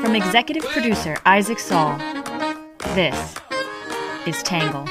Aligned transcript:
From 0.00 0.14
executive 0.14 0.62
producer 0.64 1.16
Isaac 1.26 1.58
Saul, 1.58 1.98
this 2.94 3.34
is 4.26 4.40
Tangle. 4.44 4.88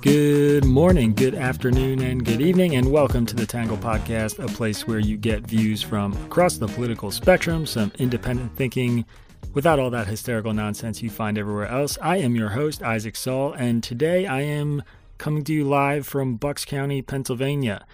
Good 0.00 0.64
morning, 0.64 1.12
good 1.14 1.34
afternoon, 1.34 2.00
and 2.00 2.24
good 2.24 2.40
evening, 2.40 2.76
and 2.76 2.90
welcome 2.90 3.26
to 3.26 3.36
the 3.36 3.46
Tangle 3.46 3.76
Podcast, 3.76 4.42
a 4.42 4.48
place 4.48 4.86
where 4.86 4.98
you 4.98 5.18
get 5.18 5.42
views 5.42 5.82
from 5.82 6.12
across 6.24 6.56
the 6.56 6.68
political 6.68 7.10
spectrum, 7.10 7.66
some 7.66 7.92
independent 7.98 8.56
thinking, 8.56 9.04
without 9.52 9.78
all 9.78 9.90
that 9.90 10.06
hysterical 10.06 10.52
nonsense 10.52 11.02
you 11.02 11.10
find 11.10 11.36
everywhere 11.36 11.66
else. 11.66 11.98
I 12.00 12.18
am 12.18 12.34
your 12.34 12.50
host, 12.50 12.82
Isaac 12.82 13.16
Saul, 13.16 13.52
and 13.52 13.82
today 13.82 14.26
I 14.26 14.40
am 14.40 14.82
coming 15.18 15.44
to 15.44 15.52
you 15.52 15.64
live 15.64 16.06
from 16.06 16.36
Bucks 16.36 16.64
County, 16.64 17.02
Pennsylvania. 17.02 17.84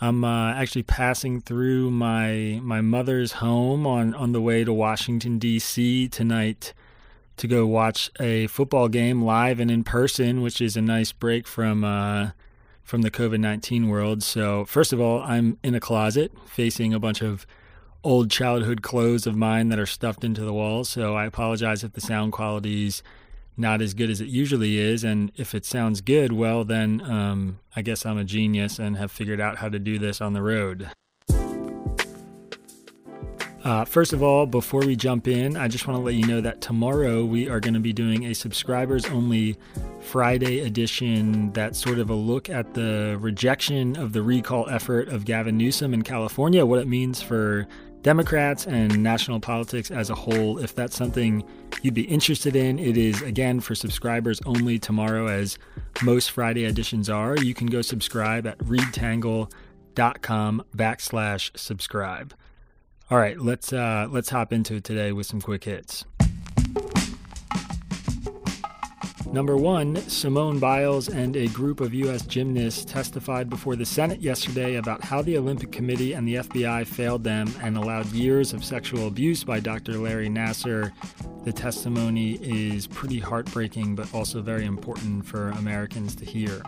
I'm 0.00 0.24
uh, 0.24 0.52
actually 0.52 0.84
passing 0.84 1.40
through 1.40 1.90
my 1.90 2.60
my 2.62 2.80
mother's 2.80 3.32
home 3.32 3.86
on, 3.86 4.14
on 4.14 4.32
the 4.32 4.40
way 4.40 4.64
to 4.64 4.72
Washington 4.72 5.38
D.C. 5.38 6.08
tonight 6.08 6.72
to 7.36 7.46
go 7.46 7.66
watch 7.66 8.10
a 8.18 8.46
football 8.46 8.88
game 8.88 9.22
live 9.22 9.60
and 9.60 9.70
in 9.70 9.84
person, 9.84 10.42
which 10.42 10.60
is 10.60 10.76
a 10.76 10.82
nice 10.82 11.12
break 11.12 11.46
from 11.46 11.84
uh, 11.84 12.30
from 12.82 13.02
the 13.02 13.10
COVID 13.10 13.40
nineteen 13.40 13.88
world. 13.88 14.22
So 14.22 14.64
first 14.64 14.92
of 14.92 15.00
all, 15.00 15.20
I'm 15.22 15.58
in 15.62 15.74
a 15.74 15.80
closet 15.80 16.32
facing 16.46 16.94
a 16.94 16.98
bunch 16.98 17.20
of 17.22 17.46
old 18.02 18.30
childhood 18.30 18.82
clothes 18.82 19.26
of 19.26 19.36
mine 19.36 19.68
that 19.68 19.78
are 19.78 19.86
stuffed 19.86 20.24
into 20.24 20.42
the 20.42 20.52
walls. 20.52 20.88
So 20.88 21.14
I 21.14 21.26
apologize 21.26 21.84
if 21.84 21.92
the 21.92 22.00
sound 22.00 22.32
quality's 22.32 23.02
not 23.56 23.82
as 23.82 23.94
good 23.94 24.10
as 24.10 24.20
it 24.20 24.28
usually 24.28 24.78
is. 24.78 25.04
And 25.04 25.30
if 25.36 25.54
it 25.54 25.64
sounds 25.64 26.00
good, 26.00 26.32
well, 26.32 26.64
then 26.64 27.00
um, 27.02 27.60
I 27.76 27.82
guess 27.82 28.06
I'm 28.06 28.18
a 28.18 28.24
genius 28.24 28.78
and 28.78 28.96
have 28.96 29.12
figured 29.12 29.40
out 29.40 29.58
how 29.58 29.68
to 29.68 29.78
do 29.78 29.98
this 29.98 30.20
on 30.20 30.32
the 30.32 30.42
road. 30.42 30.90
Uh, 33.62 33.84
first 33.84 34.14
of 34.14 34.22
all, 34.22 34.46
before 34.46 34.80
we 34.80 34.96
jump 34.96 35.28
in, 35.28 35.54
I 35.54 35.68
just 35.68 35.86
want 35.86 35.98
to 35.98 36.02
let 36.02 36.14
you 36.14 36.26
know 36.26 36.40
that 36.40 36.62
tomorrow 36.62 37.26
we 37.26 37.50
are 37.50 37.60
going 37.60 37.74
to 37.74 37.80
be 37.80 37.92
doing 37.92 38.24
a 38.24 38.34
subscribers 38.34 39.04
only 39.06 39.58
Friday 40.00 40.60
edition 40.60 41.52
that's 41.52 41.78
sort 41.78 41.98
of 41.98 42.08
a 42.08 42.14
look 42.14 42.48
at 42.48 42.72
the 42.72 43.18
rejection 43.20 43.98
of 43.98 44.14
the 44.14 44.22
recall 44.22 44.66
effort 44.70 45.08
of 45.08 45.26
Gavin 45.26 45.58
Newsom 45.58 45.92
in 45.92 46.00
California, 46.02 46.64
what 46.64 46.78
it 46.78 46.88
means 46.88 47.20
for 47.20 47.68
Democrats 48.02 48.66
and 48.66 49.02
national 49.02 49.40
politics 49.40 49.90
as 49.90 50.10
a 50.10 50.14
whole. 50.14 50.58
If 50.58 50.74
that's 50.74 50.96
something 50.96 51.44
you'd 51.82 51.94
be 51.94 52.02
interested 52.02 52.56
in, 52.56 52.78
it 52.78 52.96
is 52.96 53.22
again 53.22 53.60
for 53.60 53.74
subscribers 53.74 54.40
only 54.46 54.78
tomorrow, 54.78 55.26
as 55.26 55.58
most 56.02 56.30
Friday 56.30 56.64
editions 56.64 57.10
are. 57.10 57.36
You 57.36 57.54
can 57.54 57.66
go 57.66 57.82
subscribe 57.82 58.46
at 58.46 58.58
readtangle.com 58.58 60.64
backslash 60.74 61.58
subscribe. 61.58 62.34
All 63.10 63.18
right, 63.18 63.38
let's 63.38 63.72
uh, 63.72 64.08
let's 64.10 64.30
hop 64.30 64.52
into 64.52 64.76
it 64.76 64.84
today 64.84 65.12
with 65.12 65.26
some 65.26 65.40
quick 65.40 65.64
hits. 65.64 66.04
Number 69.32 69.56
one, 69.56 69.94
Simone 70.08 70.58
Biles 70.58 71.08
and 71.08 71.36
a 71.36 71.46
group 71.48 71.80
of 71.80 71.94
U.S. 71.94 72.26
gymnasts 72.26 72.84
testified 72.84 73.48
before 73.48 73.76
the 73.76 73.86
Senate 73.86 74.20
yesterday 74.20 74.74
about 74.74 75.04
how 75.04 75.22
the 75.22 75.38
Olympic 75.38 75.70
Committee 75.70 76.14
and 76.14 76.26
the 76.26 76.34
FBI 76.34 76.84
failed 76.84 77.22
them 77.22 77.46
and 77.62 77.76
allowed 77.76 78.06
years 78.06 78.52
of 78.52 78.64
sexual 78.64 79.06
abuse 79.06 79.44
by 79.44 79.60
Dr. 79.60 79.98
Larry 79.98 80.28
Nassar. 80.28 80.90
The 81.44 81.52
testimony 81.52 82.40
is 82.42 82.88
pretty 82.88 83.20
heartbreaking, 83.20 83.94
but 83.94 84.12
also 84.12 84.42
very 84.42 84.64
important 84.64 85.24
for 85.24 85.50
Americans 85.50 86.16
to 86.16 86.24
hear. 86.24 86.60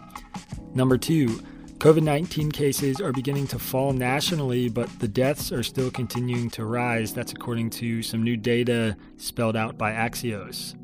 Number 0.73 0.97
two, 0.97 1.43
COVID 1.79 2.05
19 2.05 2.53
cases 2.53 3.01
are 3.01 3.11
beginning 3.11 3.49
to 3.49 3.59
fall 3.59 3.93
nationally, 3.93 4.69
but 4.69 4.89
the 5.01 5.09
deaths 5.09 5.51
are 5.51 5.65
still 5.65 5.91
continuing 5.91 6.49
to 6.51 6.65
rise. 6.65 7.13
That's 7.13 7.33
according 7.33 7.71
to 7.71 8.05
some 8.05 8.23
new 8.23 8.37
data 8.37 8.97
spelled 9.17 9.57
out 9.57 9.77
by 9.77 9.91
Axios. 9.91 10.77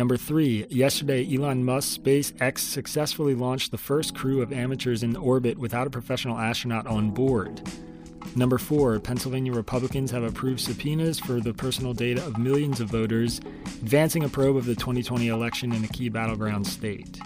Number 0.00 0.16
three, 0.16 0.64
yesterday, 0.70 1.28
Elon 1.30 1.62
Musk's 1.62 1.98
SpaceX 1.98 2.60
successfully 2.60 3.34
launched 3.34 3.70
the 3.70 3.76
first 3.76 4.14
crew 4.14 4.40
of 4.40 4.50
amateurs 4.50 5.02
in 5.02 5.14
orbit 5.14 5.58
without 5.58 5.86
a 5.86 5.90
professional 5.90 6.38
astronaut 6.38 6.86
on 6.86 7.10
board. 7.10 7.60
Number 8.34 8.56
four, 8.56 8.98
Pennsylvania 8.98 9.52
Republicans 9.52 10.10
have 10.10 10.22
approved 10.22 10.60
subpoenas 10.60 11.20
for 11.20 11.38
the 11.38 11.52
personal 11.52 11.92
data 11.92 12.24
of 12.24 12.38
millions 12.38 12.80
of 12.80 12.88
voters, 12.88 13.42
advancing 13.82 14.24
a 14.24 14.28
probe 14.30 14.56
of 14.56 14.64
the 14.64 14.74
2020 14.74 15.28
election 15.28 15.70
in 15.70 15.84
a 15.84 15.88
key 15.88 16.08
battleground 16.08 16.66
state. 16.66 17.20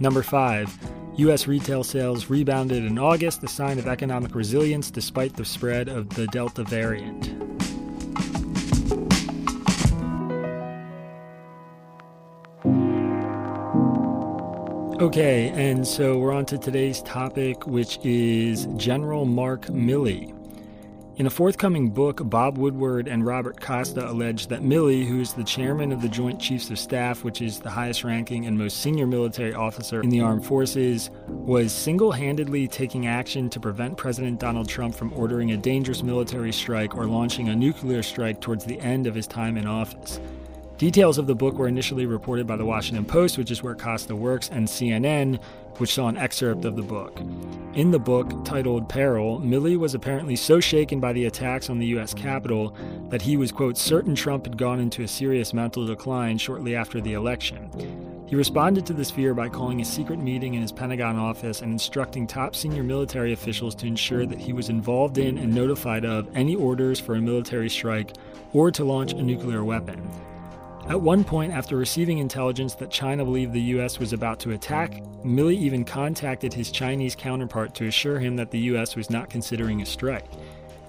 Number 0.00 0.24
five, 0.24 0.76
U.S. 1.18 1.46
retail 1.46 1.84
sales 1.84 2.28
rebounded 2.28 2.84
in 2.84 2.98
August, 2.98 3.44
a 3.44 3.48
sign 3.48 3.78
of 3.78 3.86
economic 3.86 4.34
resilience 4.34 4.90
despite 4.90 5.36
the 5.36 5.44
spread 5.44 5.88
of 5.88 6.08
the 6.08 6.26
Delta 6.26 6.64
variant. 6.64 7.43
Okay, 15.04 15.50
and 15.50 15.86
so 15.86 16.18
we're 16.18 16.32
on 16.32 16.46
to 16.46 16.56
today's 16.56 17.02
topic, 17.02 17.66
which 17.66 17.98
is 18.02 18.64
General 18.78 19.26
Mark 19.26 19.66
Milley. 19.66 20.34
In 21.16 21.26
a 21.26 21.30
forthcoming 21.30 21.90
book, 21.90 22.22
Bob 22.24 22.56
Woodward 22.56 23.06
and 23.06 23.26
Robert 23.26 23.60
Costa 23.60 24.10
allege 24.10 24.46
that 24.46 24.62
Milley, 24.62 25.06
who 25.06 25.20
is 25.20 25.34
the 25.34 25.44
chairman 25.44 25.92
of 25.92 26.00
the 26.00 26.08
Joint 26.08 26.40
Chiefs 26.40 26.70
of 26.70 26.78
Staff, 26.78 27.22
which 27.22 27.42
is 27.42 27.60
the 27.60 27.68
highest 27.68 28.02
ranking 28.02 28.46
and 28.46 28.56
most 28.56 28.78
senior 28.78 29.06
military 29.06 29.52
officer 29.52 30.00
in 30.00 30.08
the 30.08 30.22
armed 30.22 30.46
forces, 30.46 31.10
was 31.28 31.70
single 31.70 32.10
handedly 32.10 32.66
taking 32.66 33.06
action 33.06 33.50
to 33.50 33.60
prevent 33.60 33.98
President 33.98 34.40
Donald 34.40 34.70
Trump 34.70 34.94
from 34.94 35.12
ordering 35.12 35.52
a 35.52 35.56
dangerous 35.58 36.02
military 36.02 36.50
strike 36.50 36.96
or 36.96 37.04
launching 37.04 37.50
a 37.50 37.54
nuclear 37.54 38.02
strike 38.02 38.40
towards 38.40 38.64
the 38.64 38.80
end 38.80 39.06
of 39.06 39.14
his 39.14 39.26
time 39.26 39.58
in 39.58 39.66
office. 39.66 40.18
Details 40.78 41.18
of 41.18 41.28
the 41.28 41.36
book 41.36 41.54
were 41.54 41.68
initially 41.68 42.04
reported 42.04 42.48
by 42.48 42.56
the 42.56 42.64
Washington 42.64 43.04
Post, 43.04 43.38
which 43.38 43.52
is 43.52 43.62
where 43.62 43.76
Costa 43.76 44.16
works, 44.16 44.48
and 44.50 44.66
CNN, 44.66 45.40
which 45.76 45.94
saw 45.94 46.08
an 46.08 46.16
excerpt 46.16 46.64
of 46.64 46.74
the 46.74 46.82
book. 46.82 47.20
In 47.74 47.92
the 47.92 47.98
book, 48.00 48.44
titled 48.44 48.88
Peril, 48.88 49.38
Milley 49.38 49.76
was 49.76 49.94
apparently 49.94 50.34
so 50.34 50.58
shaken 50.58 50.98
by 50.98 51.12
the 51.12 51.26
attacks 51.26 51.70
on 51.70 51.78
the 51.78 51.86
U.S. 51.86 52.12
Capitol 52.12 52.76
that 53.08 53.22
he 53.22 53.36
was, 53.36 53.52
quote, 53.52 53.78
certain 53.78 54.16
Trump 54.16 54.46
had 54.46 54.58
gone 54.58 54.80
into 54.80 55.04
a 55.04 55.08
serious 55.08 55.54
mental 55.54 55.86
decline 55.86 56.38
shortly 56.38 56.74
after 56.74 57.00
the 57.00 57.12
election. 57.12 57.70
He 58.26 58.34
responded 58.34 58.84
to 58.86 58.92
this 58.94 59.12
fear 59.12 59.32
by 59.32 59.50
calling 59.50 59.80
a 59.80 59.84
secret 59.84 60.18
meeting 60.18 60.54
in 60.54 60.62
his 60.62 60.72
Pentagon 60.72 61.16
office 61.16 61.62
and 61.62 61.70
instructing 61.70 62.26
top 62.26 62.56
senior 62.56 62.82
military 62.82 63.32
officials 63.32 63.76
to 63.76 63.86
ensure 63.86 64.26
that 64.26 64.40
he 64.40 64.52
was 64.52 64.70
involved 64.70 65.18
in 65.18 65.38
and 65.38 65.54
notified 65.54 66.04
of 66.04 66.28
any 66.34 66.56
orders 66.56 66.98
for 66.98 67.14
a 67.14 67.20
military 67.20 67.70
strike 67.70 68.12
or 68.52 68.72
to 68.72 68.82
launch 68.82 69.12
a 69.12 69.22
nuclear 69.22 69.62
weapon. 69.62 70.02
At 70.86 71.00
one 71.00 71.24
point, 71.24 71.54
after 71.54 71.78
receiving 71.78 72.18
intelligence 72.18 72.74
that 72.74 72.90
China 72.90 73.24
believed 73.24 73.54
the 73.54 73.60
U.S. 73.60 73.98
was 73.98 74.12
about 74.12 74.38
to 74.40 74.50
attack, 74.50 75.02
Milley 75.24 75.56
even 75.56 75.82
contacted 75.82 76.52
his 76.52 76.70
Chinese 76.70 77.14
counterpart 77.14 77.74
to 77.76 77.86
assure 77.86 78.18
him 78.18 78.36
that 78.36 78.50
the 78.50 78.58
U.S. 78.58 78.94
was 78.94 79.08
not 79.08 79.30
considering 79.30 79.80
a 79.80 79.86
strike. 79.86 80.26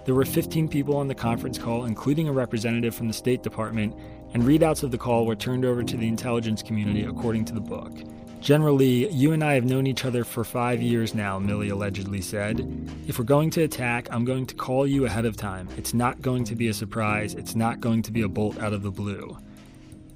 There 0.04 0.14
were 0.14 0.26
15 0.26 0.68
people 0.68 0.98
on 0.98 1.08
the 1.08 1.16
conference 1.16 1.58
call, 1.58 1.86
including 1.86 2.28
a 2.28 2.34
representative 2.34 2.94
from 2.94 3.08
the 3.08 3.14
State 3.14 3.42
Department, 3.42 3.96
and 4.34 4.44
readouts 4.44 4.84
of 4.84 4.92
the 4.92 4.98
call 4.98 5.26
were 5.26 5.36
turned 5.36 5.64
over 5.64 5.82
to 5.82 5.96
the 5.96 6.10
intelligence 6.10 6.62
community, 6.62 7.06
according 7.06 7.46
to 7.46 7.54
the 7.54 7.62
book. 7.62 7.94
General 8.42 8.76
Li, 8.76 9.08
you 9.08 9.32
and 9.32 9.44
I 9.44 9.54
have 9.54 9.64
known 9.64 9.88
each 9.88 10.04
other 10.04 10.26
for 10.26 10.44
five 10.44 10.82
years 10.82 11.16
now, 11.16 11.40
Milley 11.40 11.72
allegedly 11.72 12.22
said. 12.22 12.60
If 13.08 13.18
we're 13.18 13.24
going 13.24 13.50
to 13.52 13.64
attack, 13.64 14.10
I'm 14.12 14.26
going 14.26 14.46
to 14.48 14.56
call 14.56 14.86
you 14.86 15.06
ahead 15.06 15.26
of 15.26 15.38
time. 15.38 15.70
It's 15.78 15.94
not 15.94 16.22
going 16.22 16.44
to 16.44 16.56
be 16.56 16.68
a 16.68 16.74
surprise, 16.74 17.34
it's 17.34 17.56
not 17.56 17.80
going 17.80 18.02
to 18.02 18.12
be 18.12 18.24
a 18.24 18.28
bolt 18.28 18.60
out 18.60 18.74
of 18.74 18.84
the 18.84 18.92
blue. 18.92 19.38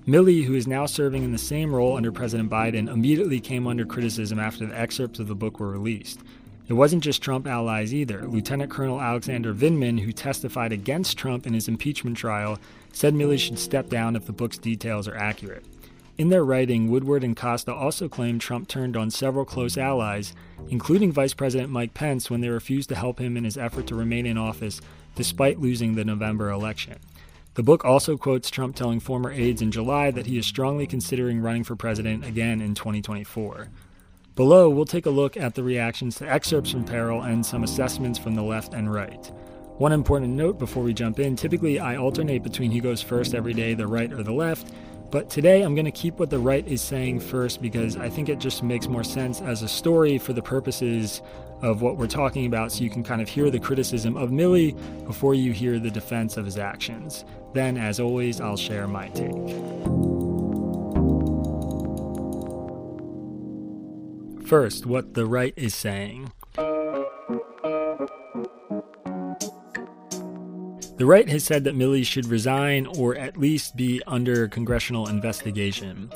Milley, 0.10 0.46
who 0.46 0.56
is 0.56 0.66
now 0.66 0.88
serving 0.88 1.22
in 1.22 1.32
the 1.32 1.38
same 1.38 1.72
role 1.72 1.96
under 1.96 2.12
President 2.12 2.50
Biden, 2.50 2.92
immediately 2.92 3.40
came 3.40 3.68
under 3.68 3.86
criticism 3.86 4.40
after 4.40 4.66
the 4.66 4.76
excerpts 4.76 5.20
of 5.20 5.28
the 5.28 5.36
book 5.36 5.60
were 5.60 5.70
released. 5.70 6.20
It 6.68 6.74
wasn't 6.74 7.04
just 7.04 7.22
Trump 7.22 7.46
allies 7.46 7.94
either. 7.94 8.26
Lieutenant 8.26 8.72
Colonel 8.72 9.00
Alexander 9.00 9.54
Vindman, 9.54 10.00
who 10.00 10.12
testified 10.12 10.72
against 10.72 11.16
Trump 11.16 11.46
in 11.46 11.54
his 11.54 11.68
impeachment 11.68 12.18
trial, 12.18 12.58
said 12.92 13.14
Milley 13.14 13.38
should 13.38 13.60
step 13.60 13.88
down 13.88 14.16
if 14.16 14.26
the 14.26 14.34
book's 14.34 14.58
details 14.58 15.08
are 15.08 15.16
accurate. 15.16 15.64
In 16.18 16.30
their 16.30 16.44
writing, 16.44 16.90
Woodward 16.90 17.24
and 17.24 17.38
Costa 17.38 17.72
also 17.72 18.10
claimed 18.10 18.42
Trump 18.42 18.68
turned 18.68 18.98
on 18.98 19.12
several 19.12 19.46
close 19.46 19.78
allies, 19.78 20.34
including 20.70 21.12
Vice 21.12 21.36
President 21.36 21.70
Mike 21.70 21.94
Pence, 21.94 22.32
when 22.32 22.42
they 22.42 22.50
refused 22.50 22.90
to 22.90 22.96
help 22.96 23.20
him 23.20 23.38
in 23.38 23.44
his 23.44 23.60
effort 23.60 23.86
to 23.86 23.96
remain 23.96 24.26
in 24.26 24.40
office 24.40 24.82
despite 25.16 25.60
losing 25.60 25.94
the 25.94 26.04
November 26.04 26.50
election. 26.50 26.98
The 27.56 27.64
book 27.64 27.84
also 27.84 28.16
quotes 28.16 28.50
Trump 28.50 28.76
telling 28.76 29.00
former 29.00 29.32
aides 29.32 29.62
in 29.62 29.72
July 29.72 30.12
that 30.12 30.28
he 30.28 30.38
is 30.38 30.46
strongly 30.46 30.86
considering 30.86 31.42
running 31.42 31.64
for 31.64 31.76
president 31.76 32.26
again 32.26 32.62
in 32.62 32.76
2024. 32.76 33.70
Below, 34.36 34.70
we'll 34.70 34.86
take 34.86 35.06
a 35.06 35.10
look 35.10 35.36
at 35.36 35.56
the 35.56 35.64
reactions 35.64 36.16
to 36.18 36.32
excerpts 36.32 36.72
from 36.72 36.86
Peril 36.86 37.24
and 37.24 37.46
some 37.46 37.64
assessments 37.64 38.18
from 38.18 38.36
the 38.36 38.44
left 38.44 38.74
and 38.74 38.94
right. 38.94 39.32
One 39.78 39.92
important 39.92 40.36
note 40.36 40.60
before 40.60 40.84
we 40.84 40.94
jump 40.94 41.20
in 41.20 41.36
typically, 41.36 41.80
I 41.80 41.98
alternate 41.98 42.44
between 42.44 42.72
who 42.72 42.82
goes 42.82 43.02
first 43.02 43.34
every 43.34 43.54
day, 43.54 43.74
the 43.74 43.88
right 43.88 44.14
or 44.14 44.24
the 44.24 44.32
left. 44.32 44.72
But 45.12 45.30
today 45.30 45.64
I'm 45.64 45.74
going 45.74 45.86
to 45.86 45.92
keep 45.92 46.20
what 46.20 46.30
the 46.30 46.38
right 46.38 46.66
is 46.68 46.82
saying 46.82 47.22
first 47.22 47.62
because 47.62 47.98
I 47.98 48.10
think 48.10 48.30
it 48.30 48.40
just 48.40 48.62
makes 48.62 48.88
more 48.88 49.04
sense 49.04 49.42
as 49.42 49.64
a 49.64 49.68
story 49.68 50.20
for 50.20 50.34
the 50.34 50.42
purposes 50.42 51.22
of 51.62 51.82
what 51.82 51.98
we're 51.98 52.08
talking 52.08 52.46
about 52.46 52.72
so 52.72 52.84
you 52.84 52.90
can 52.90 53.04
kind 53.04 53.22
of 53.22 53.30
hear 53.30 53.50
the 53.50 53.60
criticism 53.60 54.16
of 54.18 54.30
Milley 54.30 54.76
before 55.06 55.34
you 55.34 55.52
hear 55.52 55.80
the 55.80 55.92
defense 55.92 56.38
of 56.38 56.46
his 56.46 56.58
actions. 56.58 57.26
Then, 57.54 57.78
as 57.78 58.00
always, 58.00 58.40
I'll 58.40 58.58
share 58.58 58.88
my 58.88 59.10
take. 59.10 59.32
First, 64.48 64.86
what 64.86 65.14
the 65.14 65.26
right 65.26 65.54
is 65.56 65.76
saying. 65.76 66.32
The 70.98 71.06
right 71.06 71.30
has 71.30 71.46
said 71.46 71.64
that 71.64 71.76
Milley 71.76 72.06
should 72.06 72.26
resign 72.26 72.86
or 72.98 73.16
at 73.16 73.38
least 73.38 73.78
be 73.78 74.02
under 74.06 74.50
congressional 74.50 75.08
investigation. 75.08 76.12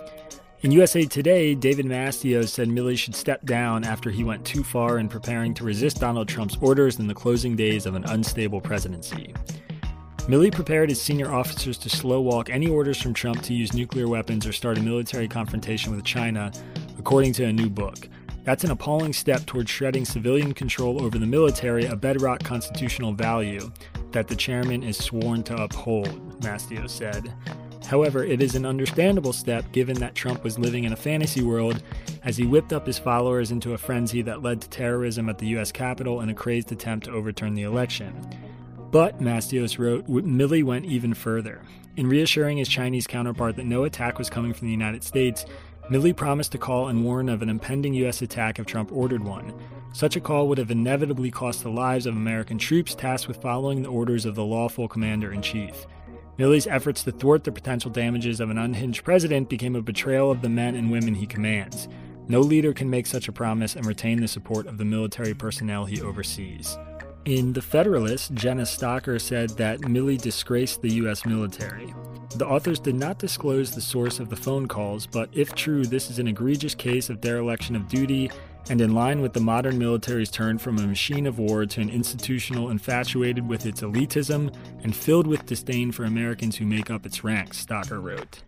In 0.64 0.72
USA 0.72 1.04
Today, 1.04 1.56
David 1.56 1.86
Mastio 1.86 2.48
said 2.48 2.70
Milley 2.70 2.98
should 2.98 3.16
step 3.16 3.44
down 3.44 3.84
after 3.84 4.10
he 4.10 4.24
went 4.24 4.46
too 4.46 4.64
far 4.64 4.98
in 4.98 5.10
preparing 5.10 5.54
to 5.56 5.66
resist 5.66 6.00
Donald 6.00 6.30
Trump's 6.30 6.56
orders 6.62 7.00
in 7.00 7.08
the 7.08 7.14
closing 7.14 7.58
days 7.58 7.86
of 7.86 7.96
an 7.96 8.06
unstable 8.06 8.62
presidency. 8.62 9.34
Milley 10.20 10.54
prepared 10.54 10.88
his 10.88 11.02
senior 11.02 11.30
officers 11.30 11.78
to 11.80 11.90
slow 11.90 12.22
walk 12.22 12.50
any 12.50 12.70
orders 12.70 13.02
from 13.02 13.14
Trump 13.14 13.42
to 13.42 13.54
use 13.54 13.74
nuclear 13.74 14.08
weapons 14.08 14.48
or 14.48 14.54
start 14.54 14.78
a 14.78 14.82
military 14.82 15.28
confrontation 15.28 15.94
with 15.94 16.06
China, 16.06 16.50
according 16.98 17.34
to 17.34 17.44
a 17.44 17.52
new 17.52 17.70
book. 17.70 18.08
That's 18.46 18.64
an 18.64 18.72
appalling 18.72 19.12
step 19.12 19.46
toward 19.46 19.68
shredding 19.68 20.06
civilian 20.06 20.54
control 20.54 21.04
over 21.04 21.20
the 21.20 21.26
military, 21.26 21.88
a 21.88 21.96
bedrock 21.98 22.42
constitutional 22.42 23.12
value 23.12 23.70
that 24.12 24.30
the 24.30 24.36
chairman 24.36 24.82
is 24.82 24.96
sworn 24.96 25.44
to 25.44 25.62
uphold, 25.62 26.42
Mastio 26.42 26.90
said. 26.90 27.34
However, 27.94 28.24
it 28.24 28.42
is 28.42 28.56
an 28.56 28.66
understandable 28.66 29.34
step 29.34 29.72
given 29.72 30.00
that 30.00 30.16
Trump 30.16 30.44
was 30.44 30.58
living 30.58 30.86
in 30.86 30.94
a 30.94 30.96
fantasy 30.96 31.44
world 31.44 31.84
as 32.24 32.36
he 32.36 32.48
whipped 32.48 32.74
up 32.74 32.88
his 32.88 32.98
followers 32.98 33.52
into 33.52 33.76
a 33.76 33.78
frenzy 33.78 34.24
that 34.24 34.42
led 34.42 34.62
to 34.62 34.70
terrorism 34.70 35.30
at 35.30 35.38
the 35.38 35.46
U.S. 35.50 35.72
Capitol 35.72 36.22
and 36.22 36.32
a 36.32 36.34
crazed 36.34 36.72
attempt 36.72 37.06
to 37.06 37.12
overturn 37.12 37.54
the 37.54 37.62
election. 37.62 38.20
But, 38.90 39.20
Mastios 39.20 39.78
wrote, 39.78 40.08
Milley 40.08 40.64
went 40.64 40.86
even 40.86 41.14
further. 41.14 41.62
In 41.96 42.10
reassuring 42.10 42.58
his 42.58 42.68
Chinese 42.68 43.06
counterpart 43.06 43.58
that 43.58 43.68
no 43.68 43.84
attack 43.84 44.18
was 44.18 44.28
coming 44.28 44.56
from 44.56 44.66
the 44.66 44.74
United 44.74 45.04
States, 45.04 45.46
Milley 45.92 46.16
promised 46.16 46.54
to 46.54 46.58
call 46.58 46.88
and 46.88 47.06
warn 47.06 47.30
of 47.30 47.44
an 47.44 47.50
impending 47.50 47.94
U.S. 47.94 48.24
attack 48.24 48.58
if 48.58 48.66
Trump 48.66 48.92
ordered 48.92 49.24
one. 49.24 49.54
Such 49.94 50.16
a 50.16 50.20
call 50.20 50.48
would 50.48 50.58
have 50.58 50.72
inevitably 50.72 51.30
cost 51.30 51.62
the 51.62 51.70
lives 51.70 52.08
of 52.08 52.16
American 52.16 52.58
troops 52.58 52.96
tasked 52.96 53.28
with 53.28 53.40
following 53.40 53.84
the 53.84 53.90
orders 53.90 54.26
of 54.26 54.34
the 54.34 54.44
lawful 54.44 54.88
commander 54.88 55.32
in 55.32 55.44
chief. 55.44 55.86
Milley's 56.38 56.66
efforts 56.66 57.04
to 57.04 57.12
thwart 57.12 57.44
the 57.44 57.52
potential 57.52 57.92
damages 57.92 58.40
of 58.40 58.50
an 58.50 58.58
unhinged 58.58 59.04
president 59.04 59.50
became 59.50 59.76
a 59.76 59.82
betrayal 59.82 60.32
of 60.32 60.42
the 60.42 60.50
men 60.50 60.76
and 60.76 60.92
women 60.92 61.14
he 61.14 61.28
commands. 61.28 61.88
No 62.28 62.40
leader 62.40 62.74
can 62.74 62.90
make 62.90 63.06
such 63.06 63.28
a 63.28 63.32
promise 63.32 63.76
and 63.76 63.86
retain 63.86 64.20
the 64.20 64.28
support 64.28 64.66
of 64.66 64.78
the 64.78 64.86
military 64.86 65.34
personnel 65.34 65.86
he 65.86 66.02
oversees. 66.02 66.78
In 67.26 67.54
The 67.54 67.62
Federalist, 67.62 68.34
Jenna 68.34 68.64
Stocker 68.64 69.22
said 69.22 69.52
that 69.52 69.82
Milley 69.82 70.20
disgraced 70.20 70.82
the 70.82 70.94
U.S. 70.96 71.26
military. 71.26 71.94
The 72.36 72.48
authors 72.48 72.80
did 72.80 72.96
not 72.96 73.20
disclose 73.20 73.72
the 73.72 73.82
source 73.82 74.20
of 74.20 74.30
the 74.30 74.36
phone 74.36 74.68
calls, 74.68 75.06
but 75.06 75.30
if 75.34 75.54
true, 75.54 75.86
this 75.86 76.10
is 76.10 76.18
an 76.18 76.28
egregious 76.28 76.74
case 76.74 77.10
of 77.10 77.22
dereliction 77.22 77.76
of 77.76 77.88
duty 77.88 78.32
and 78.70 78.82
in 78.82 78.94
line 78.94 79.22
with 79.22 79.34
the 79.34 79.40
modern 79.40 79.78
military's 79.78 80.32
turn 80.32 80.58
from 80.58 80.78
a 80.80 80.88
machine 80.88 81.28
of 81.28 81.40
war 81.40 81.66
to 81.66 81.82
an 81.82 81.90
institutional 81.90 82.70
infatuated 82.70 83.48
with 83.48 83.66
its 83.66 83.82
elitism 83.82 84.54
and 84.84 84.96
filled 84.96 85.28
with 85.28 85.46
disdain 85.46 85.92
for 85.92 86.06
Americans 86.06 86.56
who 86.56 86.66
make 86.66 86.90
up 86.90 87.06
its 87.06 87.24
ranks, 87.24 87.66
Stocker 87.66 88.02
wrote. 88.02 88.44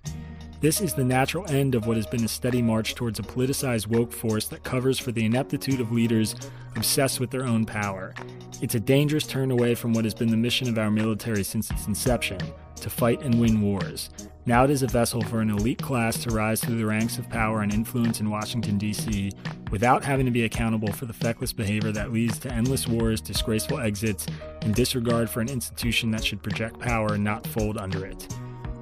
This 0.61 0.81
is 0.81 0.93
the 0.93 1.03
natural 1.03 1.45
end 1.51 1.75
of 1.75 1.85
what 1.85 1.97
has 1.97 2.07
been 2.07 2.23
a 2.23 2.29
steady 2.29 2.61
march 2.61 2.95
towards 2.95 3.19
a 3.19 3.23
politicized 3.23 3.87
woke 3.87 4.11
force 4.11 4.47
that 4.47 4.63
covers 4.63 4.97
for 4.97 5.11
the 5.11 5.25
ineptitude 5.25 5.81
of 5.81 5.91
leaders 5.91 6.33
obsessed 6.75 7.19
with 7.19 7.29
their 7.29 7.45
own 7.45 7.65
power. 7.65 8.13
It's 8.61 8.75
a 8.75 8.79
dangerous 8.79 9.27
turn 9.27 9.51
away 9.51 9.75
from 9.75 9.93
what 9.93 10.05
has 10.05 10.13
been 10.13 10.31
the 10.31 10.37
mission 10.37 10.69
of 10.69 10.77
our 10.77 10.89
military 10.89 11.43
since 11.43 11.69
its 11.69 11.87
inception 11.87 12.39
to 12.77 12.89
fight 12.89 13.21
and 13.21 13.39
win 13.39 13.61
wars. 13.61 14.09
Now 14.47 14.63
it 14.63 14.69
is 14.69 14.83
a 14.83 14.87
vessel 14.87 15.23
for 15.23 15.41
an 15.41 15.49
elite 15.49 15.81
class 15.81 16.19
to 16.19 16.29
rise 16.29 16.61
through 16.61 16.77
the 16.77 16.85
ranks 16.85 17.17
of 17.17 17.27
power 17.29 17.61
and 17.61 17.73
influence 17.73 18.19
in 18.19 18.29
Washington, 18.29 18.77
D.C., 18.77 19.31
without 19.71 20.03
having 20.03 20.27
to 20.27 20.31
be 20.31 20.43
accountable 20.43 20.93
for 20.93 21.07
the 21.07 21.13
feckless 21.13 21.51
behavior 21.51 21.91
that 21.91 22.13
leads 22.13 22.37
to 22.39 22.53
endless 22.53 22.87
wars, 22.87 23.21
disgraceful 23.21 23.79
exits, 23.79 24.27
and 24.61 24.75
disregard 24.75 25.31
for 25.31 25.41
an 25.41 25.49
institution 25.49 26.11
that 26.11 26.23
should 26.23 26.43
project 26.43 26.79
power, 26.79 27.15
and 27.15 27.23
not 27.23 27.47
fold 27.47 27.79
under 27.79 28.05
it. 28.05 28.27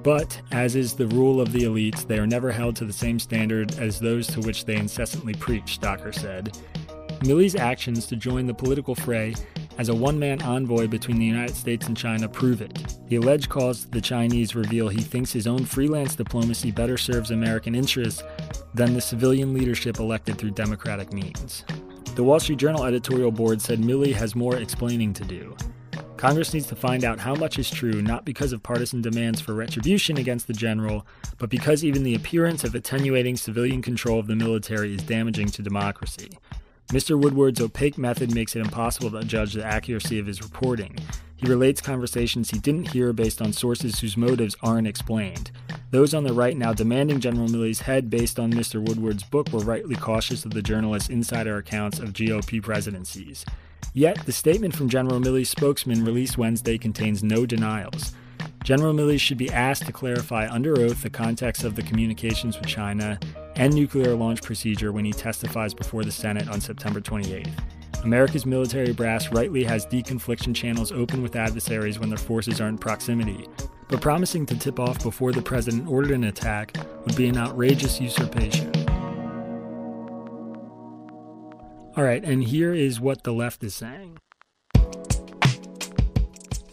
But, 0.03 0.41
as 0.51 0.75
is 0.75 0.95
the 0.95 1.07
rule 1.07 1.39
of 1.39 1.53
the 1.53 1.61
elites, 1.61 2.05
they 2.05 2.19
are 2.19 2.27
never 2.27 2.51
held 2.51 2.75
to 2.77 2.85
the 2.85 2.91
same 2.91 3.17
standard 3.17 3.79
as 3.79 4.01
those 4.01 4.27
to 4.27 4.41
which 4.41 4.65
they 4.65 4.75
incessantly 4.75 5.33
preach, 5.33 5.79
Stocker 5.79 6.13
said. 6.13 6.57
Milley's 7.25 7.55
actions 7.55 8.05
to 8.07 8.17
join 8.17 8.47
the 8.47 8.53
political 8.53 8.95
fray 8.95 9.33
as 9.77 9.89
a 9.89 9.95
one 9.95 10.19
man 10.19 10.41
envoy 10.41 10.87
between 10.87 11.17
the 11.17 11.25
United 11.25 11.55
States 11.55 11.87
and 11.87 11.97
China 11.97 12.27
prove 12.27 12.61
it. 12.61 12.97
The 13.07 13.15
alleged 13.17 13.51
to 13.51 13.87
the 13.91 14.01
Chinese 14.01 14.55
reveal 14.55 14.87
he 14.87 15.01
thinks 15.01 15.31
his 15.31 15.47
own 15.47 15.65
freelance 15.65 16.15
diplomacy 16.15 16.71
better 16.71 16.97
serves 16.97 17.31
American 17.31 17.75
interests 17.75 18.23
than 18.73 18.93
the 18.93 19.01
civilian 19.01 19.53
leadership 19.53 19.99
elected 19.99 20.37
through 20.37 20.51
democratic 20.51 21.13
means. 21.13 21.63
The 22.15 22.23
Wall 22.23 22.39
Street 22.39 22.59
Journal 22.59 22.85
editorial 22.85 23.31
board 23.31 23.61
said 23.61 23.79
Milley 23.79 24.13
has 24.13 24.35
more 24.35 24.57
explaining 24.57 25.13
to 25.13 25.25
do. 25.25 25.55
Congress 26.17 26.53
needs 26.53 26.67
to 26.67 26.75
find 26.75 27.03
out 27.03 27.19
how 27.19 27.35
much 27.35 27.59
is 27.59 27.69
true, 27.69 28.01
not 28.01 28.23
because 28.23 28.53
of 28.53 28.63
partisan 28.63 29.01
demands 29.01 29.41
for 29.41 29.53
retribution 29.53 30.17
against 30.17 30.47
the 30.47 30.53
general, 30.53 31.05
but 31.37 31.49
because 31.49 31.83
even 31.83 32.03
the 32.03 32.15
appearance 32.15 32.63
of 32.63 32.75
attenuating 32.75 33.35
civilian 33.35 33.81
control 33.81 34.19
of 34.19 34.27
the 34.27 34.35
military 34.35 34.95
is 34.95 35.03
damaging 35.03 35.47
to 35.47 35.61
democracy. 35.61 36.29
Mr. 36.89 37.19
Woodward's 37.19 37.61
opaque 37.61 37.97
method 37.97 38.33
makes 38.33 38.55
it 38.55 38.61
impossible 38.61 39.11
to 39.11 39.25
judge 39.25 39.53
the 39.53 39.65
accuracy 39.65 40.19
of 40.19 40.27
his 40.27 40.41
reporting. 40.41 40.97
He 41.35 41.47
relates 41.47 41.81
conversations 41.81 42.49
he 42.49 42.59
didn't 42.59 42.89
hear 42.89 43.11
based 43.11 43.41
on 43.41 43.51
sources 43.51 43.99
whose 43.99 44.15
motives 44.15 44.55
aren't 44.61 44.87
explained. 44.87 45.51
Those 45.91 46.13
on 46.13 46.23
the 46.23 46.33
right 46.33 46.55
now 46.55 46.73
demanding 46.73 47.19
General 47.19 47.49
Milley's 47.49 47.81
head 47.81 48.09
based 48.09 48.39
on 48.39 48.53
Mr. 48.53 48.81
Woodward's 48.81 49.23
book 49.23 49.51
were 49.51 49.59
rightly 49.59 49.95
cautious 49.95 50.45
of 50.45 50.51
the 50.51 50.61
journalist's 50.61 51.09
insider 51.09 51.57
accounts 51.57 51.99
of 51.99 52.13
GOP 52.13 52.61
presidencies. 52.61 53.45
Yet, 53.93 54.25
the 54.25 54.31
statement 54.31 54.75
from 54.75 54.89
General 54.89 55.19
Milley's 55.19 55.49
spokesman 55.49 56.05
released 56.05 56.37
Wednesday 56.37 56.77
contains 56.77 57.23
no 57.23 57.45
denials. 57.45 58.13
General 58.63 58.93
Milley 58.93 59.19
should 59.19 59.37
be 59.37 59.51
asked 59.51 59.85
to 59.85 59.91
clarify 59.91 60.49
under 60.49 60.79
oath 60.79 61.01
the 61.03 61.09
context 61.09 61.65
of 61.65 61.75
the 61.75 61.81
communications 61.81 62.57
with 62.57 62.65
China 62.65 63.19
and 63.57 63.73
nuclear 63.73 64.15
launch 64.15 64.41
procedure 64.41 64.93
when 64.93 65.03
he 65.03 65.11
testifies 65.11 65.73
before 65.73 66.05
the 66.05 66.11
Senate 66.11 66.47
on 66.47 66.61
September 66.61 67.01
28th. 67.01 67.51
America's 68.05 68.45
military 68.45 68.93
brass 68.93 69.31
rightly 69.33 69.65
has 69.65 69.85
deconfliction 69.85 70.55
channels 70.55 70.93
open 70.93 71.21
with 71.21 71.35
adversaries 71.35 71.99
when 71.99 72.07
their 72.07 72.17
forces 72.17 72.61
are 72.61 72.69
in 72.69 72.77
proximity, 72.77 73.45
but 73.89 73.99
promising 73.99 74.45
to 74.45 74.57
tip 74.57 74.79
off 74.79 75.03
before 75.03 75.33
the 75.33 75.41
president 75.41 75.87
ordered 75.87 76.11
an 76.11 76.23
attack 76.23 76.73
would 77.05 77.17
be 77.17 77.27
an 77.27 77.37
outrageous 77.37 77.99
usurpation. 77.99 78.71
All 81.95 82.03
right, 82.03 82.23
and 82.23 82.43
here 82.43 82.73
is 82.73 83.01
what 83.01 83.23
the 83.23 83.33
left 83.33 83.61
is 83.63 83.75
saying. 83.75 84.17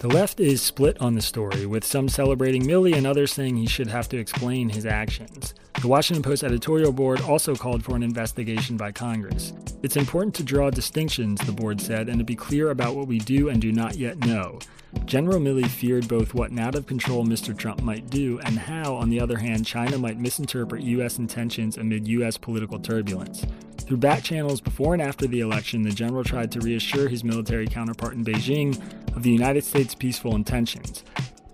The 0.00 0.08
left 0.08 0.40
is 0.40 0.62
split 0.62 0.98
on 0.98 1.14
the 1.14 1.20
story, 1.20 1.66
with 1.66 1.84
some 1.84 2.08
celebrating 2.08 2.62
Milley 2.62 2.96
and 2.96 3.06
others 3.06 3.34
saying 3.34 3.56
he 3.56 3.66
should 3.66 3.88
have 3.88 4.08
to 4.08 4.16
explain 4.16 4.70
his 4.70 4.86
actions. 4.86 5.52
The 5.82 5.88
Washington 5.88 6.22
Post 6.22 6.42
editorial 6.42 6.90
board 6.90 7.20
also 7.20 7.54
called 7.54 7.84
for 7.84 7.96
an 7.96 8.02
investigation 8.02 8.78
by 8.78 8.92
Congress. 8.92 9.52
It's 9.82 9.98
important 9.98 10.34
to 10.36 10.42
draw 10.42 10.70
distinctions, 10.70 11.38
the 11.42 11.52
board 11.52 11.82
said, 11.82 12.08
and 12.08 12.18
to 12.18 12.24
be 12.24 12.34
clear 12.34 12.70
about 12.70 12.96
what 12.96 13.08
we 13.08 13.18
do 13.18 13.50
and 13.50 13.60
do 13.60 13.72
not 13.72 13.96
yet 13.96 14.18
know. 14.20 14.58
General 15.04 15.38
Milley 15.38 15.66
feared 15.66 16.08
both 16.08 16.32
what 16.32 16.58
out 16.58 16.74
of 16.74 16.86
control 16.86 17.26
Mr. 17.26 17.54
Trump 17.54 17.82
might 17.82 18.08
do 18.08 18.38
and 18.40 18.58
how, 18.58 18.94
on 18.94 19.10
the 19.10 19.20
other 19.20 19.36
hand, 19.36 19.66
China 19.66 19.98
might 19.98 20.18
misinterpret 20.18 20.82
U.S. 20.82 21.18
intentions 21.18 21.76
amid 21.76 22.08
U.S. 22.08 22.38
political 22.38 22.78
turbulence. 22.78 23.44
Through 23.90 23.96
back 23.96 24.22
channels 24.22 24.60
before 24.60 24.92
and 24.92 25.02
after 25.02 25.26
the 25.26 25.40
election, 25.40 25.82
the 25.82 25.90
general 25.90 26.22
tried 26.22 26.52
to 26.52 26.60
reassure 26.60 27.08
his 27.08 27.24
military 27.24 27.66
counterpart 27.66 28.14
in 28.14 28.24
Beijing 28.24 28.80
of 29.16 29.24
the 29.24 29.32
United 29.32 29.64
States' 29.64 29.96
peaceful 29.96 30.36
intentions. 30.36 31.02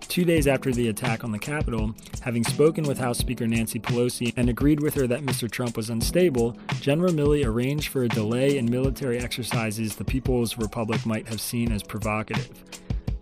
Two 0.01 0.23
days 0.23 0.45
after 0.45 0.71
the 0.71 0.89
attack 0.89 1.23
on 1.23 1.31
the 1.31 1.39
Capitol, 1.39 1.95
having 2.21 2.43
spoken 2.43 2.83
with 2.83 2.99
House 2.99 3.17
Speaker 3.17 3.47
Nancy 3.47 3.79
Pelosi 3.79 4.33
and 4.37 4.49
agreed 4.49 4.81
with 4.81 4.93
her 4.93 5.07
that 5.07 5.23
Mr. 5.23 5.49
Trump 5.49 5.75
was 5.75 5.89
unstable, 5.89 6.55
General 6.79 7.11
Milley 7.11 7.43
arranged 7.43 7.87
for 7.87 8.03
a 8.03 8.07
delay 8.07 8.59
in 8.59 8.69
military 8.69 9.17
exercises 9.17 9.95
the 9.95 10.05
People's 10.05 10.59
Republic 10.59 11.07
might 11.07 11.27
have 11.27 11.41
seen 11.41 11.71
as 11.71 11.81
provocative. 11.81 12.63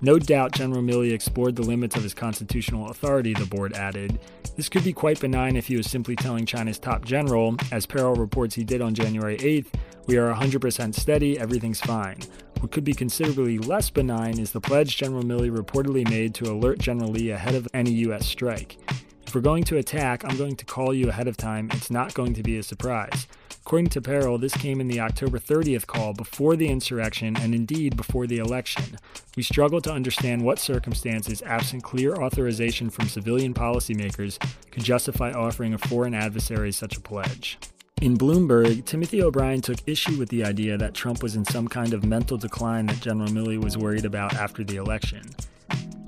No 0.02 0.20
doubt 0.20 0.52
General 0.52 0.82
Milley 0.82 1.14
explored 1.14 1.56
the 1.56 1.64
limits 1.64 1.96
of 1.96 2.04
his 2.04 2.14
constitutional 2.14 2.90
authority, 2.90 3.34
the 3.34 3.46
board 3.46 3.74
added. 3.74 4.20
This 4.56 4.70
could 4.70 4.84
be 4.84 4.94
quite 4.94 5.20
benign 5.20 5.56
if 5.56 5.68
he 5.68 5.78
was 5.78 5.90
simply 5.90 6.16
telling 6.16 6.46
China's 6.46 6.80
top 6.80 7.04
general, 7.06 7.56
as 7.72 7.86
Peril 7.86 8.16
reports 8.16 8.56
he 8.56 8.64
did 8.64 8.82
on 8.82 8.94
January 8.94 9.38
8th, 9.38 9.68
we 10.08 10.18
are 10.18 10.34
100% 10.34 10.94
steady, 10.94 11.40
everything's 11.40 11.82
fine. 11.82 12.20
What 12.60 12.72
could 12.72 12.84
be 12.84 12.94
considerably 12.94 13.58
less 13.58 13.90
benign 13.90 14.40
is 14.40 14.52
the 14.52 14.62
pledge 14.62 14.98
General 14.98 15.24
Milley 15.24 15.50
reportedly 15.50 16.08
made 16.10 16.34
to 16.36 16.52
alert 16.52 16.80
General 16.80 17.12
Li 17.12 17.32
ahead 17.32 17.56
of 17.56 17.68
any 17.74 17.92
U.S. 17.92 18.26
strike. 18.26 18.78
If 19.28 19.34
we're 19.34 19.42
going 19.42 19.64
to 19.66 19.78
attack, 19.78 20.24
I'm 20.24 20.38
going 20.38 20.56
to 20.56 20.66
call 20.66 20.94
you 20.94 21.10
ahead 21.10 21.28
of 21.28 21.36
time. 21.36 21.70
It's 21.74 21.90
not 21.90 22.14
going 22.14 22.34
to 22.36 22.44
be 22.44 22.58
a 22.58 22.64
surprise. 22.64 23.28
According 23.66 23.90
to 23.90 24.02
Peril, 24.02 24.38
this 24.38 24.54
came 24.54 24.80
in 24.80 24.88
the 24.88 25.00
October 25.00 25.40
30th 25.40 25.88
call 25.88 26.14
before 26.14 26.56
the 26.56 26.70
insurrection 26.70 27.36
and 27.38 27.56
indeed 27.56 27.98
before 27.98 28.28
the 28.28 28.38
election. 28.38 28.98
We 29.36 29.42
struggle 29.42 29.82
to 29.82 29.92
understand 29.92 30.44
what 30.44 30.60
circumstances, 30.60 31.42
absent 31.42 31.84
clear 31.84 32.14
authorization 32.16 32.92
from 32.92 33.10
civilian 33.10 33.56
policymakers, 33.56 34.38
could 34.72 34.84
justify 34.84 35.32
offering 35.32 35.74
a 35.74 35.80
foreign 35.80 36.14
adversary 36.14 36.72
such 36.72 36.96
a 36.96 37.02
pledge. 37.02 37.58
In 38.02 38.18
Bloomberg, 38.18 38.86
Timothy 38.86 39.24
O'Brien 39.24 39.62
took 39.62 39.80
issue 39.88 40.20
with 40.20 40.30
the 40.30 40.46
idea 40.46 40.78
that 40.78 40.94
Trump 40.94 41.24
was 41.24 41.36
in 41.36 41.46
some 41.46 41.68
kind 41.68 41.94
of 41.94 42.06
mental 42.06 42.38
decline 42.38 42.86
that 42.86 43.00
General 43.00 43.30
Milley 43.30 43.60
was 43.60 43.78
worried 43.78 44.06
about 44.06 44.36
after 44.36 44.64
the 44.64 44.76
election. 44.76 45.24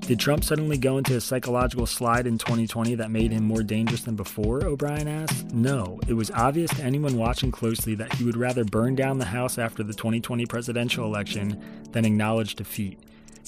Did 0.08 0.18
Trump 0.18 0.42
suddenly 0.42 0.78
go 0.78 0.96
into 0.96 1.16
a 1.16 1.20
psychological 1.20 1.84
slide 1.84 2.26
in 2.26 2.38
2020 2.38 2.94
that 2.94 3.10
made 3.10 3.30
him 3.30 3.44
more 3.44 3.62
dangerous 3.62 4.04
than 4.04 4.16
before? 4.16 4.64
O'Brien 4.64 5.06
asked. 5.06 5.52
No, 5.52 6.00
it 6.08 6.14
was 6.14 6.30
obvious 6.30 6.70
to 6.70 6.82
anyone 6.82 7.18
watching 7.18 7.50
closely 7.50 7.94
that 7.96 8.14
he 8.14 8.24
would 8.24 8.38
rather 8.38 8.64
burn 8.64 8.94
down 8.94 9.18
the 9.18 9.26
House 9.26 9.58
after 9.58 9.82
the 9.82 9.92
2020 9.92 10.46
presidential 10.46 11.04
election 11.04 11.62
than 11.92 12.06
acknowledge 12.06 12.54
defeat. 12.54 12.98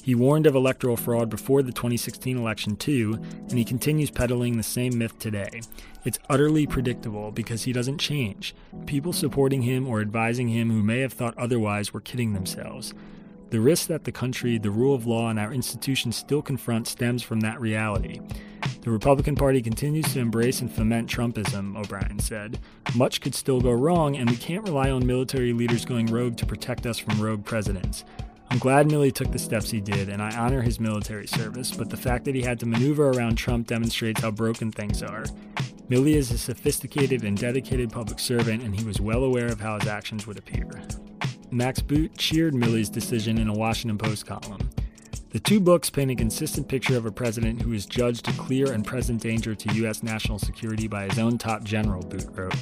He 0.02 0.14
warned 0.14 0.46
of 0.46 0.54
electoral 0.54 0.98
fraud 0.98 1.30
before 1.30 1.62
the 1.62 1.72
2016 1.72 2.36
election, 2.36 2.76
too, 2.76 3.18
and 3.48 3.56
he 3.56 3.64
continues 3.64 4.10
peddling 4.10 4.58
the 4.58 4.62
same 4.62 4.98
myth 4.98 5.18
today. 5.18 5.62
It's 6.04 6.18
utterly 6.28 6.66
predictable 6.66 7.32
because 7.32 7.62
he 7.62 7.72
doesn't 7.72 7.96
change. 7.96 8.54
People 8.84 9.14
supporting 9.14 9.62
him 9.62 9.88
or 9.88 10.02
advising 10.02 10.48
him 10.48 10.70
who 10.70 10.82
may 10.82 11.00
have 11.00 11.14
thought 11.14 11.38
otherwise 11.38 11.94
were 11.94 12.02
kidding 12.02 12.34
themselves. 12.34 12.92
The 13.50 13.60
risk 13.60 13.88
that 13.88 14.04
the 14.04 14.12
country, 14.12 14.58
the 14.58 14.70
rule 14.70 14.94
of 14.94 15.06
law, 15.06 15.28
and 15.28 15.38
our 15.38 15.52
institutions 15.52 16.16
still 16.16 16.40
confront 16.40 16.86
stems 16.86 17.22
from 17.22 17.40
that 17.40 17.60
reality. 17.60 18.20
The 18.82 18.90
Republican 18.90 19.34
Party 19.34 19.60
continues 19.60 20.12
to 20.12 20.20
embrace 20.20 20.60
and 20.60 20.72
foment 20.72 21.10
Trumpism, 21.10 21.76
O'Brien 21.76 22.20
said. 22.20 22.60
Much 22.94 23.20
could 23.20 23.34
still 23.34 23.60
go 23.60 23.72
wrong, 23.72 24.16
and 24.16 24.30
we 24.30 24.36
can't 24.36 24.62
rely 24.62 24.90
on 24.90 25.04
military 25.04 25.52
leaders 25.52 25.84
going 25.84 26.06
rogue 26.06 26.36
to 26.36 26.46
protect 26.46 26.86
us 26.86 26.98
from 26.98 27.20
rogue 27.20 27.44
presidents. 27.44 28.04
I'm 28.50 28.58
glad 28.58 28.88
Milley 28.88 29.12
took 29.12 29.32
the 29.32 29.38
steps 29.38 29.70
he 29.70 29.80
did, 29.80 30.08
and 30.08 30.22
I 30.22 30.34
honor 30.36 30.62
his 30.62 30.78
military 30.78 31.26
service, 31.26 31.72
but 31.72 31.90
the 31.90 31.96
fact 31.96 32.24
that 32.26 32.34
he 32.36 32.42
had 32.42 32.60
to 32.60 32.66
maneuver 32.66 33.10
around 33.10 33.36
Trump 33.36 33.66
demonstrates 33.66 34.20
how 34.20 34.30
broken 34.30 34.70
things 34.70 35.02
are. 35.02 35.24
Milley 35.88 36.14
is 36.14 36.30
a 36.30 36.38
sophisticated 36.38 37.24
and 37.24 37.36
dedicated 37.36 37.90
public 37.90 38.20
servant, 38.20 38.62
and 38.62 38.78
he 38.78 38.84
was 38.84 39.00
well 39.00 39.24
aware 39.24 39.46
of 39.46 39.60
how 39.60 39.78
his 39.78 39.88
actions 39.88 40.26
would 40.26 40.38
appear. 40.38 40.68
Max 41.52 41.80
Boot 41.80 42.16
cheered 42.16 42.54
Milley's 42.54 42.88
decision 42.88 43.38
in 43.38 43.48
a 43.48 43.52
Washington 43.52 43.98
Post 43.98 44.26
column. 44.26 44.70
The 45.30 45.40
two 45.40 45.58
books 45.58 45.90
paint 45.90 46.10
a 46.10 46.14
consistent 46.14 46.68
picture 46.68 46.96
of 46.96 47.06
a 47.06 47.12
president 47.12 47.62
who 47.62 47.72
is 47.72 47.86
judged 47.86 48.28
a 48.28 48.32
clear 48.32 48.72
and 48.72 48.86
present 48.86 49.20
danger 49.20 49.54
to 49.54 49.74
U.S. 49.74 50.02
national 50.02 50.38
security 50.38 50.86
by 50.86 51.08
his 51.08 51.18
own 51.18 51.38
top 51.38 51.64
general, 51.64 52.02
Boot 52.02 52.26
wrote. 52.32 52.54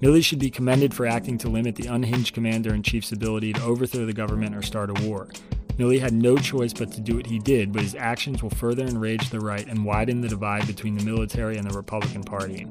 Milley 0.00 0.24
should 0.24 0.38
be 0.38 0.50
commended 0.50 0.94
for 0.94 1.06
acting 1.06 1.38
to 1.38 1.48
limit 1.48 1.74
the 1.76 1.88
unhinged 1.88 2.34
commander 2.34 2.72
in 2.72 2.82
chief's 2.82 3.12
ability 3.12 3.52
to 3.52 3.62
overthrow 3.62 4.06
the 4.06 4.12
government 4.12 4.54
or 4.54 4.62
start 4.62 4.90
a 4.90 5.08
war. 5.08 5.28
Milley 5.76 6.00
had 6.00 6.12
no 6.12 6.36
choice 6.36 6.72
but 6.72 6.92
to 6.92 7.00
do 7.00 7.16
what 7.16 7.26
he 7.26 7.38
did, 7.38 7.72
but 7.72 7.82
his 7.82 7.94
actions 7.94 8.42
will 8.42 8.50
further 8.50 8.84
enrage 8.84 9.30
the 9.30 9.40
right 9.40 9.66
and 9.66 9.84
widen 9.84 10.20
the 10.20 10.28
divide 10.28 10.66
between 10.66 10.96
the 10.96 11.04
military 11.04 11.56
and 11.56 11.68
the 11.68 11.76
Republican 11.76 12.22
Party. 12.22 12.66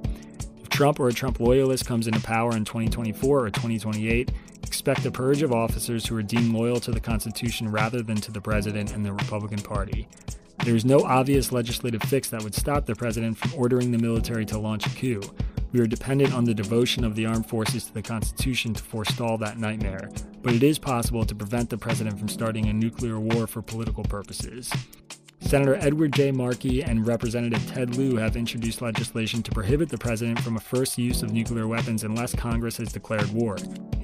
If 0.61 0.69
Trump 0.69 0.99
or 0.99 1.09
a 1.09 1.13
Trump 1.13 1.39
loyalist 1.39 1.85
comes 1.85 2.07
into 2.07 2.19
power 2.21 2.55
in 2.55 2.65
2024 2.65 3.45
or 3.45 3.49
2028, 3.49 4.31
expect 4.63 5.05
a 5.05 5.11
purge 5.11 5.41
of 5.41 5.51
officers 5.51 6.05
who 6.05 6.15
are 6.17 6.23
deemed 6.23 6.53
loyal 6.53 6.79
to 6.81 6.91
the 6.91 6.99
Constitution 6.99 7.71
rather 7.71 8.01
than 8.01 8.17
to 8.17 8.31
the 8.31 8.41
president 8.41 8.93
and 8.93 9.05
the 9.05 9.13
Republican 9.13 9.61
Party. 9.61 10.07
There 10.65 10.75
is 10.75 10.85
no 10.85 10.99
obvious 10.99 11.51
legislative 11.51 12.03
fix 12.03 12.29
that 12.29 12.43
would 12.43 12.53
stop 12.53 12.85
the 12.85 12.95
president 12.95 13.37
from 13.37 13.53
ordering 13.53 13.91
the 13.91 13.97
military 13.97 14.45
to 14.47 14.59
launch 14.59 14.85
a 14.85 14.89
coup. 14.89 15.21
We 15.71 15.79
are 15.79 15.87
dependent 15.87 16.33
on 16.33 16.45
the 16.45 16.53
devotion 16.53 17.03
of 17.03 17.15
the 17.15 17.25
armed 17.25 17.47
forces 17.47 17.85
to 17.85 17.93
the 17.93 18.01
Constitution 18.01 18.73
to 18.73 18.83
forestall 18.83 19.37
that 19.37 19.57
nightmare, 19.57 20.09
but 20.41 20.53
it 20.53 20.63
is 20.63 20.79
possible 20.79 21.25
to 21.25 21.35
prevent 21.35 21.69
the 21.69 21.77
president 21.77 22.17
from 22.17 22.27
starting 22.27 22.67
a 22.67 22.73
nuclear 22.73 23.19
war 23.19 23.47
for 23.47 23.61
political 23.61 24.03
purposes. 24.03 24.71
Senator 25.41 25.75
Edward 25.75 26.13
J. 26.13 26.31
Markey 26.31 26.83
and 26.83 27.07
Representative 27.07 27.65
Ted 27.67 27.95
Lieu 27.95 28.17
have 28.17 28.35
introduced 28.35 28.81
legislation 28.81 29.41
to 29.43 29.51
prohibit 29.51 29.89
the 29.89 29.97
president 29.97 30.39
from 30.41 30.57
a 30.57 30.59
first 30.59 30.97
use 30.97 31.23
of 31.23 31.31
nuclear 31.31 31.67
weapons 31.67 32.03
unless 32.03 32.35
Congress 32.35 32.77
has 32.77 32.91
declared 32.91 33.31
war. 33.31 33.55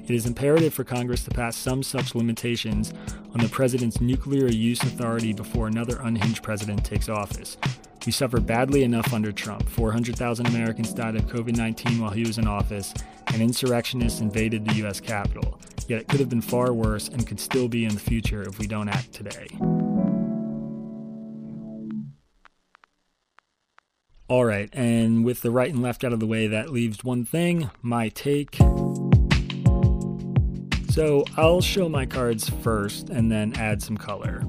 It 0.08 0.14
is 0.14 0.24
imperative 0.24 0.72
for 0.72 0.84
Congress 0.84 1.24
to 1.24 1.30
pass 1.30 1.56
some 1.56 1.82
such 1.82 2.14
limitations 2.14 2.94
on 3.34 3.40
the 3.40 3.48
president's 3.48 4.00
nuclear 4.00 4.46
use 4.46 4.80
authority 4.82 5.32
before 5.32 5.66
another 5.66 5.98
unhinged 6.00 6.44
president 6.44 6.84
takes 6.84 7.08
office. 7.08 7.56
We 8.06 8.12
suffered 8.12 8.46
badly 8.46 8.84
enough 8.84 9.12
under 9.12 9.32
Trump. 9.32 9.68
400,000 9.68 10.46
Americans 10.46 10.92
died 10.92 11.16
of 11.16 11.26
COVID 11.26 11.56
19 11.56 12.00
while 12.00 12.12
he 12.12 12.22
was 12.22 12.38
in 12.38 12.46
office, 12.46 12.94
and 13.26 13.42
insurrectionists 13.42 14.20
invaded 14.20 14.64
the 14.64 14.74
U.S. 14.74 15.00
Capitol. 15.00 15.60
Yet 15.88 16.02
it 16.02 16.08
could 16.08 16.20
have 16.20 16.28
been 16.28 16.40
far 16.40 16.72
worse 16.72 17.08
and 17.08 17.26
could 17.26 17.40
still 17.40 17.66
be 17.66 17.84
in 17.84 17.92
the 17.92 18.00
future 18.00 18.42
if 18.42 18.60
we 18.60 18.68
don't 18.68 18.88
act 18.88 19.12
today. 19.12 19.48
All 24.28 24.44
right, 24.44 24.68
and 24.72 25.24
with 25.24 25.42
the 25.42 25.50
right 25.50 25.72
and 25.72 25.82
left 25.82 26.04
out 26.04 26.12
of 26.12 26.20
the 26.20 26.26
way, 26.26 26.46
that 26.46 26.70
leaves 26.70 27.02
one 27.02 27.24
thing 27.24 27.70
my 27.82 28.08
take. 28.08 28.56
So 30.96 31.26
I'll 31.36 31.60
show 31.60 31.90
my 31.90 32.06
cards 32.06 32.48
first 32.48 33.10
and 33.10 33.30
then 33.30 33.52
add 33.56 33.82
some 33.82 33.98
color. 33.98 34.42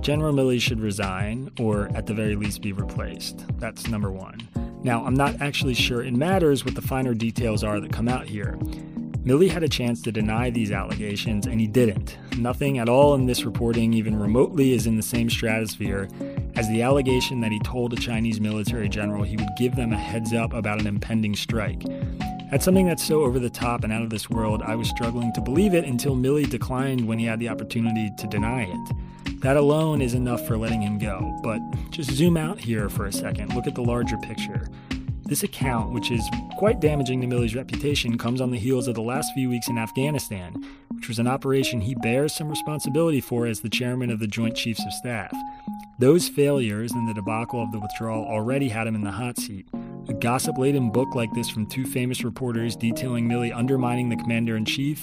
General 0.00 0.34
Milley 0.34 0.60
should 0.60 0.80
resign, 0.80 1.52
or 1.56 1.88
at 1.94 2.06
the 2.06 2.14
very 2.14 2.34
least 2.34 2.62
be 2.62 2.72
replaced. 2.72 3.44
That's 3.60 3.86
number 3.86 4.10
one. 4.10 4.40
Now, 4.82 5.04
I'm 5.04 5.14
not 5.14 5.40
actually 5.40 5.74
sure 5.74 6.02
it 6.02 6.14
matters 6.14 6.64
what 6.64 6.74
the 6.74 6.82
finer 6.82 7.14
details 7.14 7.62
are 7.62 7.78
that 7.78 7.92
come 7.92 8.08
out 8.08 8.26
here. 8.26 8.58
Milley 9.24 9.48
had 9.48 9.62
a 9.62 9.68
chance 9.68 10.02
to 10.02 10.10
deny 10.10 10.50
these 10.50 10.72
allegations, 10.72 11.46
and 11.46 11.60
he 11.60 11.68
didn't. 11.68 12.18
Nothing 12.36 12.78
at 12.78 12.88
all 12.88 13.14
in 13.14 13.26
this 13.26 13.44
reporting, 13.44 13.94
even 13.94 14.18
remotely, 14.18 14.72
is 14.72 14.88
in 14.88 14.96
the 14.96 15.02
same 15.02 15.30
stratosphere 15.30 16.08
as 16.56 16.68
the 16.70 16.82
allegation 16.82 17.40
that 17.40 17.52
he 17.52 17.60
told 17.60 17.92
a 17.92 17.96
Chinese 17.96 18.40
military 18.40 18.88
general 18.88 19.22
he 19.22 19.36
would 19.36 19.56
give 19.56 19.76
them 19.76 19.92
a 19.92 19.96
heads 19.96 20.32
up 20.32 20.54
about 20.54 20.80
an 20.80 20.88
impending 20.88 21.36
strike. 21.36 21.84
That's 22.52 22.66
something 22.66 22.86
that's 22.86 23.02
so 23.02 23.22
over 23.22 23.38
the 23.38 23.48
top 23.48 23.82
and 23.82 23.90
out 23.90 24.02
of 24.02 24.10
this 24.10 24.28
world, 24.28 24.60
I 24.60 24.74
was 24.74 24.86
struggling 24.86 25.32
to 25.32 25.40
believe 25.40 25.72
it 25.72 25.86
until 25.86 26.14
Milley 26.14 26.46
declined 26.46 27.08
when 27.08 27.18
he 27.18 27.24
had 27.24 27.40
the 27.40 27.48
opportunity 27.48 28.10
to 28.18 28.26
deny 28.26 28.64
it. 28.64 29.40
That 29.40 29.56
alone 29.56 30.02
is 30.02 30.12
enough 30.12 30.46
for 30.46 30.58
letting 30.58 30.82
him 30.82 30.98
go. 30.98 31.40
But 31.42 31.60
just 31.88 32.10
zoom 32.10 32.36
out 32.36 32.60
here 32.60 32.90
for 32.90 33.06
a 33.06 33.12
second, 33.12 33.54
look 33.54 33.66
at 33.66 33.74
the 33.74 33.80
larger 33.80 34.18
picture. 34.18 34.68
This 35.24 35.42
account, 35.42 35.94
which 35.94 36.10
is 36.10 36.22
quite 36.58 36.78
damaging 36.78 37.22
to 37.22 37.26
Milley's 37.26 37.56
reputation, 37.56 38.18
comes 38.18 38.42
on 38.42 38.50
the 38.50 38.58
heels 38.58 38.86
of 38.86 38.96
the 38.96 39.00
last 39.00 39.32
few 39.32 39.48
weeks 39.48 39.68
in 39.68 39.78
Afghanistan, 39.78 40.52
which 40.90 41.08
was 41.08 41.18
an 41.18 41.26
operation 41.26 41.80
he 41.80 41.94
bears 41.94 42.34
some 42.34 42.50
responsibility 42.50 43.22
for 43.22 43.46
as 43.46 43.60
the 43.60 43.70
chairman 43.70 44.10
of 44.10 44.18
the 44.18 44.26
Joint 44.26 44.56
Chiefs 44.56 44.84
of 44.84 44.92
Staff. 44.92 45.34
Those 45.98 46.28
failures 46.28 46.92
and 46.92 47.08
the 47.08 47.14
debacle 47.14 47.62
of 47.62 47.72
the 47.72 47.80
withdrawal 47.80 48.26
already 48.26 48.68
had 48.68 48.86
him 48.86 48.94
in 48.94 49.04
the 49.04 49.12
hot 49.12 49.38
seat. 49.38 49.66
A 50.08 50.14
gossip 50.14 50.58
laden 50.58 50.90
book 50.90 51.14
like 51.14 51.32
this 51.34 51.48
from 51.48 51.66
two 51.66 51.84
famous 51.86 52.24
reporters 52.24 52.76
detailing 52.76 53.28
Milley 53.28 53.54
undermining 53.54 54.08
the 54.08 54.16
commander 54.16 54.56
in 54.56 54.64
chief 54.64 55.02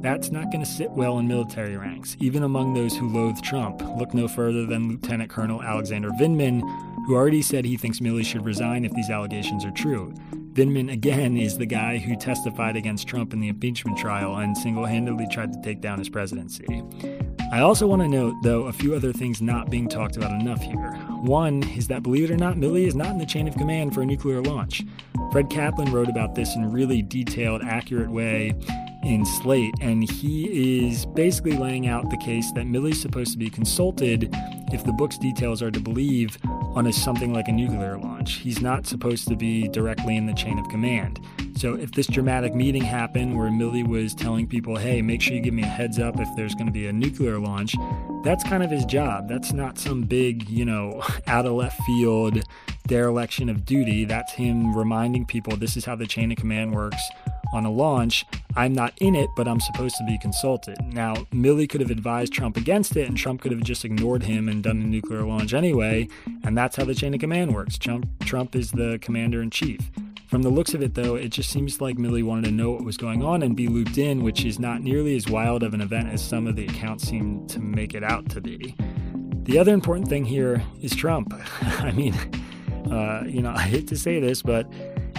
that's 0.00 0.30
not 0.30 0.52
going 0.52 0.64
to 0.64 0.70
sit 0.70 0.90
well 0.92 1.18
in 1.18 1.26
military 1.26 1.76
ranks, 1.76 2.16
even 2.20 2.44
among 2.44 2.72
those 2.72 2.96
who 2.96 3.08
loathe 3.08 3.40
Trump. 3.42 3.82
Look 3.98 4.14
no 4.14 4.28
further 4.28 4.64
than 4.64 4.88
Lieutenant 4.88 5.28
Colonel 5.28 5.60
Alexander 5.60 6.10
Vindman, 6.10 6.60
who 7.06 7.16
already 7.16 7.42
said 7.42 7.64
he 7.64 7.76
thinks 7.76 7.98
Milley 7.98 8.24
should 8.24 8.44
resign 8.44 8.84
if 8.84 8.92
these 8.92 9.10
allegations 9.10 9.64
are 9.64 9.72
true. 9.72 10.14
Vindman, 10.52 10.92
again, 10.92 11.36
is 11.36 11.58
the 11.58 11.66
guy 11.66 11.98
who 11.98 12.14
testified 12.14 12.76
against 12.76 13.08
Trump 13.08 13.32
in 13.32 13.40
the 13.40 13.48
impeachment 13.48 13.98
trial 13.98 14.36
and 14.36 14.56
single 14.56 14.84
handedly 14.84 15.26
tried 15.30 15.52
to 15.52 15.60
take 15.62 15.80
down 15.80 15.98
his 15.98 16.08
presidency. 16.08 16.82
I 17.50 17.60
also 17.60 17.86
want 17.86 18.02
to 18.02 18.08
note, 18.08 18.36
though, 18.42 18.64
a 18.64 18.72
few 18.72 18.94
other 18.94 19.12
things 19.12 19.42
not 19.42 19.68
being 19.70 19.88
talked 19.88 20.16
about 20.16 20.30
enough 20.40 20.62
here. 20.62 20.96
One 21.22 21.62
is 21.76 21.88
that, 21.88 22.02
believe 22.02 22.30
it 22.30 22.34
or 22.34 22.36
not, 22.36 22.56
Milley 22.56 22.86
is 22.86 22.94
not 22.94 23.08
in 23.08 23.18
the 23.18 23.26
chain 23.26 23.48
of 23.48 23.54
command 23.56 23.94
for 23.94 24.02
a 24.02 24.06
nuclear 24.06 24.40
launch. 24.40 24.84
Fred 25.32 25.50
Kaplan 25.50 25.92
wrote 25.92 26.08
about 26.08 26.34
this 26.34 26.54
in 26.54 26.64
a 26.64 26.68
really 26.68 27.02
detailed, 27.02 27.62
accurate 27.62 28.10
way 28.10 28.54
in 29.04 29.24
Slate, 29.24 29.74
and 29.80 30.08
he 30.10 30.86
is 30.86 31.06
basically 31.06 31.56
laying 31.56 31.86
out 31.86 32.10
the 32.10 32.16
case 32.16 32.50
that 32.52 32.66
Milley's 32.66 33.00
supposed 33.00 33.32
to 33.32 33.38
be 33.38 33.50
consulted 33.50 34.28
if 34.72 34.84
the 34.84 34.92
book's 34.92 35.18
details 35.18 35.62
are 35.62 35.70
to 35.70 35.80
believe 35.80 36.36
on 36.44 36.86
a, 36.86 36.92
something 36.92 37.32
like 37.32 37.48
a 37.48 37.52
nuclear 37.52 37.98
launch. 37.98 38.34
He's 38.34 38.60
not 38.60 38.86
supposed 38.86 39.28
to 39.28 39.36
be 39.36 39.68
directly 39.68 40.16
in 40.16 40.26
the 40.26 40.34
chain 40.34 40.58
of 40.58 40.68
command. 40.68 41.20
So 41.56 41.74
if 41.74 41.92
this 41.92 42.06
dramatic 42.06 42.54
meeting 42.54 42.82
happened 42.82 43.36
where 43.36 43.50
Milley 43.50 43.86
was 43.86 44.14
telling 44.14 44.46
people, 44.46 44.76
hey, 44.76 45.02
make 45.02 45.20
sure 45.20 45.34
you 45.34 45.40
give 45.40 45.54
me 45.54 45.62
a 45.62 45.66
heads 45.66 45.98
up 45.98 46.20
if 46.20 46.28
there's 46.36 46.54
going 46.54 46.66
to 46.66 46.72
be 46.72 46.86
a 46.86 46.92
nuclear 46.92 47.38
launch, 47.38 47.74
that's 48.22 48.44
kind 48.44 48.62
of 48.62 48.70
his 48.70 48.84
job. 48.84 49.28
That's 49.28 49.52
not 49.52 49.78
some 49.78 50.02
big, 50.02 50.48
you 50.48 50.64
know, 50.64 51.02
out 51.26 51.46
of 51.46 51.52
left 51.52 51.80
field 51.82 52.42
dereliction 52.86 53.48
of 53.48 53.64
duty. 53.64 54.04
That's 54.04 54.32
him 54.32 54.76
reminding 54.76 55.26
people 55.26 55.56
this 55.56 55.76
is 55.76 55.84
how 55.84 55.94
the 55.94 56.06
chain 56.06 56.32
of 56.32 56.38
command 56.38 56.74
works 56.74 57.02
on 57.52 57.64
a 57.64 57.70
launch. 57.70 58.24
I'm 58.56 58.72
not 58.72 58.92
in 59.00 59.14
it, 59.14 59.30
but 59.36 59.46
I'm 59.46 59.60
supposed 59.60 59.96
to 59.98 60.04
be 60.04 60.18
consulted. 60.18 60.76
Now, 60.82 61.14
Milley 61.32 61.68
could 61.68 61.80
have 61.80 61.90
advised 61.90 62.32
Trump 62.32 62.56
against 62.56 62.96
it, 62.96 63.08
and 63.08 63.16
Trump 63.16 63.40
could 63.40 63.52
have 63.52 63.62
just 63.62 63.84
ignored 63.84 64.24
him 64.24 64.48
and 64.48 64.62
done 64.62 64.82
a 64.82 64.86
nuclear 64.86 65.22
launch 65.22 65.54
anyway. 65.54 66.08
And 66.42 66.56
that's 66.56 66.76
how 66.76 66.84
the 66.84 66.94
chain 66.94 67.14
of 67.14 67.20
command 67.20 67.54
works. 67.54 67.78
Trump, 67.78 68.06
Trump 68.24 68.56
is 68.56 68.72
the 68.72 68.98
commander 69.00 69.42
in 69.42 69.50
chief. 69.50 69.90
From 70.28 70.42
the 70.42 70.50
looks 70.50 70.74
of 70.74 70.82
it, 70.82 70.92
though, 70.92 71.14
it 71.14 71.30
just 71.30 71.48
seems 71.48 71.80
like 71.80 71.96
Milley 71.96 72.22
wanted 72.22 72.44
to 72.44 72.50
know 72.50 72.72
what 72.72 72.84
was 72.84 72.98
going 72.98 73.24
on 73.24 73.42
and 73.42 73.56
be 73.56 73.66
looped 73.66 73.96
in, 73.96 74.22
which 74.22 74.44
is 74.44 74.58
not 74.58 74.82
nearly 74.82 75.16
as 75.16 75.26
wild 75.26 75.62
of 75.62 75.72
an 75.72 75.80
event 75.80 76.08
as 76.08 76.22
some 76.22 76.46
of 76.46 76.54
the 76.54 76.66
accounts 76.66 77.08
seem 77.08 77.46
to 77.46 77.60
make 77.60 77.94
it 77.94 78.04
out 78.04 78.28
to 78.28 78.42
be. 78.42 78.76
The 79.44 79.58
other 79.58 79.72
important 79.72 80.06
thing 80.08 80.26
here 80.26 80.62
is 80.82 80.94
Trump. 80.94 81.32
I 81.62 81.92
mean, 81.92 82.12
uh, 82.92 83.24
you 83.26 83.40
know, 83.40 83.50
I 83.56 83.62
hate 83.62 83.88
to 83.88 83.96
say 83.96 84.20
this, 84.20 84.42
but 84.42 84.70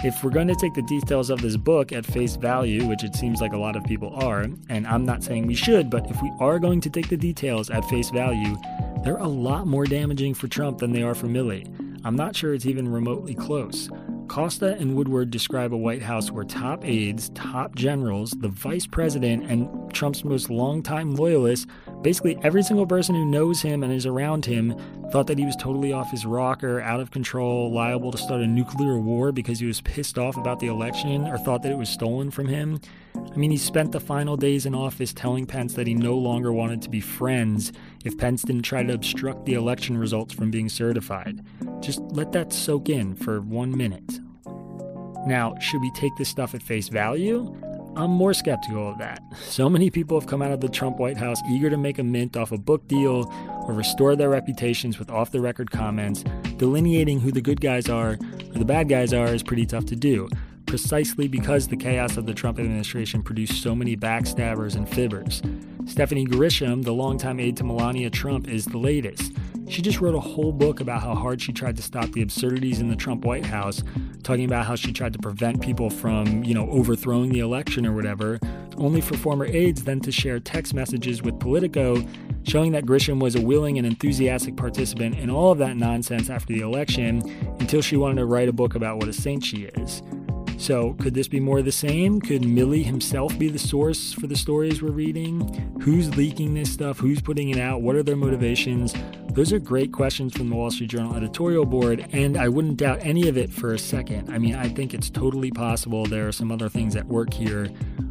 if 0.04 0.22
we're 0.22 0.30
going 0.30 0.46
to 0.46 0.54
take 0.54 0.74
the 0.74 0.82
details 0.82 1.28
of 1.28 1.42
this 1.42 1.56
book 1.56 1.90
at 1.92 2.06
face 2.06 2.36
value, 2.36 2.86
which 2.86 3.02
it 3.02 3.16
seems 3.16 3.40
like 3.40 3.52
a 3.52 3.58
lot 3.58 3.74
of 3.74 3.82
people 3.82 4.14
are, 4.14 4.42
and 4.42 4.86
I'm 4.86 5.04
not 5.04 5.24
saying 5.24 5.48
we 5.48 5.56
should, 5.56 5.90
but 5.90 6.08
if 6.08 6.22
we 6.22 6.30
are 6.38 6.60
going 6.60 6.80
to 6.82 6.88
take 6.88 7.08
the 7.08 7.16
details 7.16 7.68
at 7.68 7.84
face 7.86 8.10
value, 8.10 8.56
they're 9.02 9.16
a 9.16 9.26
lot 9.26 9.66
more 9.66 9.86
damaging 9.86 10.34
for 10.34 10.46
Trump 10.46 10.78
than 10.78 10.92
they 10.92 11.02
are 11.02 11.16
for 11.16 11.26
Milley. 11.26 11.66
I'm 12.04 12.14
not 12.14 12.36
sure 12.36 12.54
it's 12.54 12.66
even 12.66 12.88
remotely 12.88 13.34
close. 13.34 13.90
Costa 14.30 14.76
and 14.78 14.94
Woodward 14.94 15.32
describe 15.32 15.74
a 15.74 15.76
White 15.76 16.02
House 16.02 16.30
where 16.30 16.44
top 16.44 16.84
aides, 16.84 17.30
top 17.30 17.74
generals, 17.74 18.30
the 18.30 18.48
vice 18.48 18.86
president, 18.86 19.50
and 19.50 19.92
Trump's 19.92 20.22
most 20.22 20.50
longtime 20.50 21.16
loyalists, 21.16 21.66
basically 22.02 22.38
every 22.44 22.62
single 22.62 22.86
person 22.86 23.16
who 23.16 23.24
knows 23.24 23.60
him 23.60 23.82
and 23.82 23.92
is 23.92 24.06
around 24.06 24.46
him, 24.46 24.76
thought 25.10 25.26
that 25.26 25.36
he 25.36 25.44
was 25.44 25.56
totally 25.56 25.92
off 25.92 26.12
his 26.12 26.24
rocker, 26.24 26.80
out 26.80 27.00
of 27.00 27.10
control, 27.10 27.72
liable 27.72 28.12
to 28.12 28.18
start 28.18 28.40
a 28.40 28.46
nuclear 28.46 29.00
war 29.00 29.32
because 29.32 29.58
he 29.58 29.66
was 29.66 29.80
pissed 29.80 30.16
off 30.16 30.36
about 30.36 30.60
the 30.60 30.68
election 30.68 31.26
or 31.26 31.36
thought 31.36 31.64
that 31.64 31.72
it 31.72 31.78
was 31.78 31.88
stolen 31.88 32.30
from 32.30 32.46
him. 32.46 32.80
I 33.32 33.36
mean, 33.36 33.52
he 33.52 33.56
spent 33.56 33.92
the 33.92 34.00
final 34.00 34.36
days 34.36 34.66
in 34.66 34.74
office 34.74 35.12
telling 35.12 35.46
Pence 35.46 35.74
that 35.74 35.86
he 35.86 35.94
no 35.94 36.16
longer 36.16 36.52
wanted 36.52 36.82
to 36.82 36.90
be 36.90 37.00
friends 37.00 37.72
if 38.04 38.18
Pence 38.18 38.42
didn't 38.42 38.62
try 38.62 38.82
to 38.82 38.92
obstruct 38.92 39.44
the 39.44 39.54
election 39.54 39.96
results 39.96 40.34
from 40.34 40.50
being 40.50 40.68
certified. 40.68 41.44
Just 41.80 42.00
let 42.00 42.32
that 42.32 42.52
soak 42.52 42.88
in 42.88 43.14
for 43.14 43.40
one 43.40 43.76
minute. 43.76 44.18
Now, 45.26 45.54
should 45.60 45.80
we 45.80 45.92
take 45.92 46.16
this 46.16 46.28
stuff 46.28 46.54
at 46.54 46.62
face 46.62 46.88
value? 46.88 47.54
I'm 47.96 48.10
more 48.10 48.34
skeptical 48.34 48.88
of 48.88 48.98
that. 48.98 49.22
So 49.50 49.68
many 49.68 49.90
people 49.90 50.18
have 50.18 50.28
come 50.28 50.42
out 50.42 50.52
of 50.52 50.60
the 50.60 50.68
Trump 50.68 50.98
White 50.98 51.16
House 51.16 51.40
eager 51.50 51.70
to 51.70 51.76
make 51.76 51.98
a 51.98 52.04
mint 52.04 52.36
off 52.36 52.52
a 52.52 52.58
book 52.58 52.86
deal 52.88 53.30
or 53.66 53.74
restore 53.74 54.16
their 54.16 54.30
reputations 54.30 54.98
with 54.98 55.10
off 55.10 55.32
the 55.32 55.40
record 55.40 55.70
comments. 55.70 56.24
Delineating 56.56 57.20
who 57.20 57.30
the 57.32 57.40
good 57.40 57.60
guys 57.60 57.88
are 57.88 58.12
or 58.12 58.58
the 58.58 58.64
bad 58.64 58.88
guys 58.88 59.12
are 59.12 59.26
is 59.26 59.42
pretty 59.42 59.66
tough 59.66 59.86
to 59.86 59.96
do, 59.96 60.28
precisely 60.70 61.26
because 61.26 61.66
the 61.66 61.76
chaos 61.76 62.16
of 62.16 62.26
the 62.26 62.32
Trump 62.32 62.60
administration 62.60 63.24
produced 63.24 63.60
so 63.60 63.74
many 63.74 63.96
backstabbers 63.96 64.76
and 64.76 64.86
fibbers. 64.86 65.42
Stephanie 65.90 66.24
Grisham, 66.24 66.84
the 66.84 66.92
longtime 66.92 67.40
aide 67.40 67.56
to 67.56 67.64
Melania 67.64 68.08
Trump, 68.08 68.46
is 68.46 68.66
the 68.66 68.78
latest. 68.78 69.32
She 69.68 69.82
just 69.82 70.00
wrote 70.00 70.14
a 70.14 70.20
whole 70.20 70.52
book 70.52 70.78
about 70.78 71.02
how 71.02 71.16
hard 71.16 71.42
she 71.42 71.52
tried 71.52 71.74
to 71.74 71.82
stop 71.82 72.12
the 72.12 72.22
absurdities 72.22 72.78
in 72.78 72.88
the 72.88 72.94
Trump 72.94 73.24
White 73.24 73.44
House, 73.44 73.82
talking 74.22 74.44
about 74.44 74.64
how 74.64 74.76
she 74.76 74.92
tried 74.92 75.12
to 75.12 75.18
prevent 75.18 75.60
people 75.60 75.90
from, 75.90 76.44
you 76.44 76.54
know, 76.54 76.70
overthrowing 76.70 77.32
the 77.32 77.40
election 77.40 77.84
or 77.84 77.92
whatever, 77.92 78.38
only 78.76 79.00
for 79.00 79.16
former 79.16 79.46
aides 79.46 79.82
then 79.82 79.98
to 79.98 80.12
share 80.12 80.38
text 80.38 80.72
messages 80.72 81.20
with 81.20 81.40
Politico 81.40 82.00
showing 82.44 82.72
that 82.72 82.84
Grisham 82.84 83.20
was 83.20 83.34
a 83.34 83.40
willing 83.40 83.76
and 83.76 83.86
enthusiastic 83.86 84.56
participant 84.56 85.18
in 85.18 85.30
all 85.30 85.52
of 85.52 85.58
that 85.58 85.76
nonsense 85.76 86.30
after 86.30 86.52
the 86.52 86.60
election 86.60 87.22
until 87.58 87.82
she 87.82 87.96
wanted 87.96 88.16
to 88.16 88.24
write 88.24 88.48
a 88.48 88.52
book 88.52 88.76
about 88.76 88.98
what 88.98 89.08
a 89.08 89.12
saint 89.12 89.44
she 89.44 89.64
is. 89.64 90.02
So, 90.60 90.92
could 91.00 91.14
this 91.14 91.26
be 91.26 91.40
more 91.40 91.60
of 91.60 91.64
the 91.64 91.72
same? 91.72 92.20
Could 92.20 92.42
Milley 92.42 92.84
himself 92.84 93.36
be 93.38 93.48
the 93.48 93.58
source 93.58 94.12
for 94.12 94.26
the 94.26 94.36
stories 94.36 94.82
we're 94.82 94.90
reading? 94.90 95.40
Who's 95.80 96.14
leaking 96.18 96.52
this 96.52 96.70
stuff? 96.70 96.98
Who's 96.98 97.22
putting 97.22 97.48
it 97.48 97.56
out? 97.56 97.80
What 97.80 97.96
are 97.96 98.02
their 98.02 98.14
motivations? 98.14 98.94
Those 99.32 99.54
are 99.54 99.58
great 99.58 99.90
questions 99.90 100.36
from 100.36 100.50
the 100.50 100.56
Wall 100.56 100.70
Street 100.70 100.90
Journal 100.90 101.16
editorial 101.16 101.64
board, 101.64 102.06
and 102.12 102.36
I 102.36 102.48
wouldn't 102.50 102.76
doubt 102.76 102.98
any 103.00 103.26
of 103.26 103.38
it 103.38 103.50
for 103.50 103.72
a 103.72 103.78
second. 103.78 104.30
I 104.30 104.36
mean, 104.36 104.54
I 104.54 104.68
think 104.68 104.92
it's 104.92 105.08
totally 105.08 105.50
possible 105.50 106.04
there 106.04 106.28
are 106.28 106.32
some 106.32 106.52
other 106.52 106.68
things 106.68 106.94
at 106.94 107.06
work 107.06 107.32
here 107.32 107.70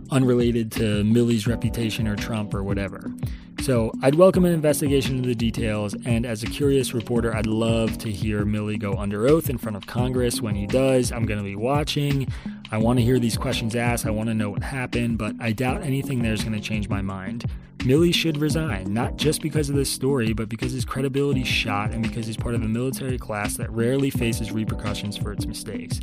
unrelated 0.09 0.71
to 0.71 1.03
Milley's 1.03 1.45
reputation 1.45 2.07
or 2.07 2.15
Trump 2.15 2.55
or 2.55 2.63
whatever. 2.63 3.11
So 3.61 3.91
I'd 4.01 4.15
welcome 4.15 4.45
an 4.45 4.53
investigation 4.53 5.17
into 5.17 5.27
the 5.27 5.35
details, 5.35 5.93
and 6.05 6.25
as 6.25 6.43
a 6.43 6.47
curious 6.47 6.93
reporter, 6.93 7.35
I'd 7.35 7.45
love 7.45 7.97
to 7.99 8.09
hear 8.09 8.45
Milley 8.45 8.79
go 8.79 8.93
under 8.95 9.27
oath 9.27 9.49
in 9.49 9.57
front 9.57 9.75
of 9.75 9.85
Congress. 9.85 10.41
When 10.41 10.55
he 10.55 10.65
does, 10.65 11.11
I'm 11.11 11.25
going 11.25 11.39
to 11.39 11.43
be 11.43 11.57
watching. 11.57 12.27
I 12.71 12.77
want 12.77 12.99
to 12.99 13.05
hear 13.05 13.19
these 13.19 13.37
questions 13.37 13.75
asked. 13.75 14.05
I 14.05 14.11
want 14.11 14.29
to 14.29 14.33
know 14.33 14.49
what 14.49 14.63
happened, 14.63 15.17
but 15.17 15.35
I 15.41 15.51
doubt 15.51 15.83
anything 15.83 16.21
there 16.21 16.33
is 16.33 16.41
going 16.41 16.53
to 16.53 16.61
change 16.61 16.87
my 16.87 17.01
mind. 17.01 17.45
Milley 17.79 18.13
should 18.13 18.37
resign, 18.37 18.93
not 18.93 19.17
just 19.17 19.41
because 19.41 19.69
of 19.69 19.75
this 19.75 19.91
story, 19.91 20.33
but 20.33 20.47
because 20.47 20.71
his 20.71 20.85
credibility 20.85 21.43
shot 21.43 21.91
and 21.91 22.01
because 22.01 22.27
he's 22.27 22.37
part 22.37 22.55
of 22.55 22.61
a 22.63 22.67
military 22.67 23.17
class 23.17 23.57
that 23.57 23.69
rarely 23.71 24.09
faces 24.09 24.51
repercussions 24.53 25.17
for 25.17 25.33
its 25.33 25.45
mistakes. 25.45 25.99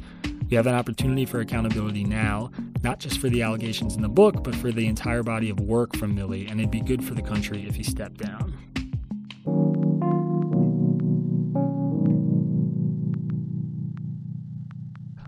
We 0.48 0.56
have 0.56 0.66
an 0.66 0.74
opportunity 0.74 1.24
for 1.24 1.40
accountability 1.40 2.04
now, 2.04 2.52
not 2.82 3.00
just 3.00 3.18
for 3.18 3.28
the 3.28 3.42
allegations 3.42 3.96
in 3.96 4.02
the 4.02 4.09
book, 4.09 4.44
but 4.44 4.54
for 4.54 4.70
the 4.70 4.87
entire 4.87 5.22
body 5.24 5.50
of 5.50 5.59
work 5.59 5.96
from 5.96 6.16
Milley, 6.16 6.48
and 6.50 6.61
it'd 6.61 6.70
be 6.70 6.80
good 6.80 7.04
for 7.04 7.14
the 7.14 7.22
country 7.22 7.66
if 7.66 7.74
he 7.74 7.82
stepped 7.82 8.18
down. 8.18 8.56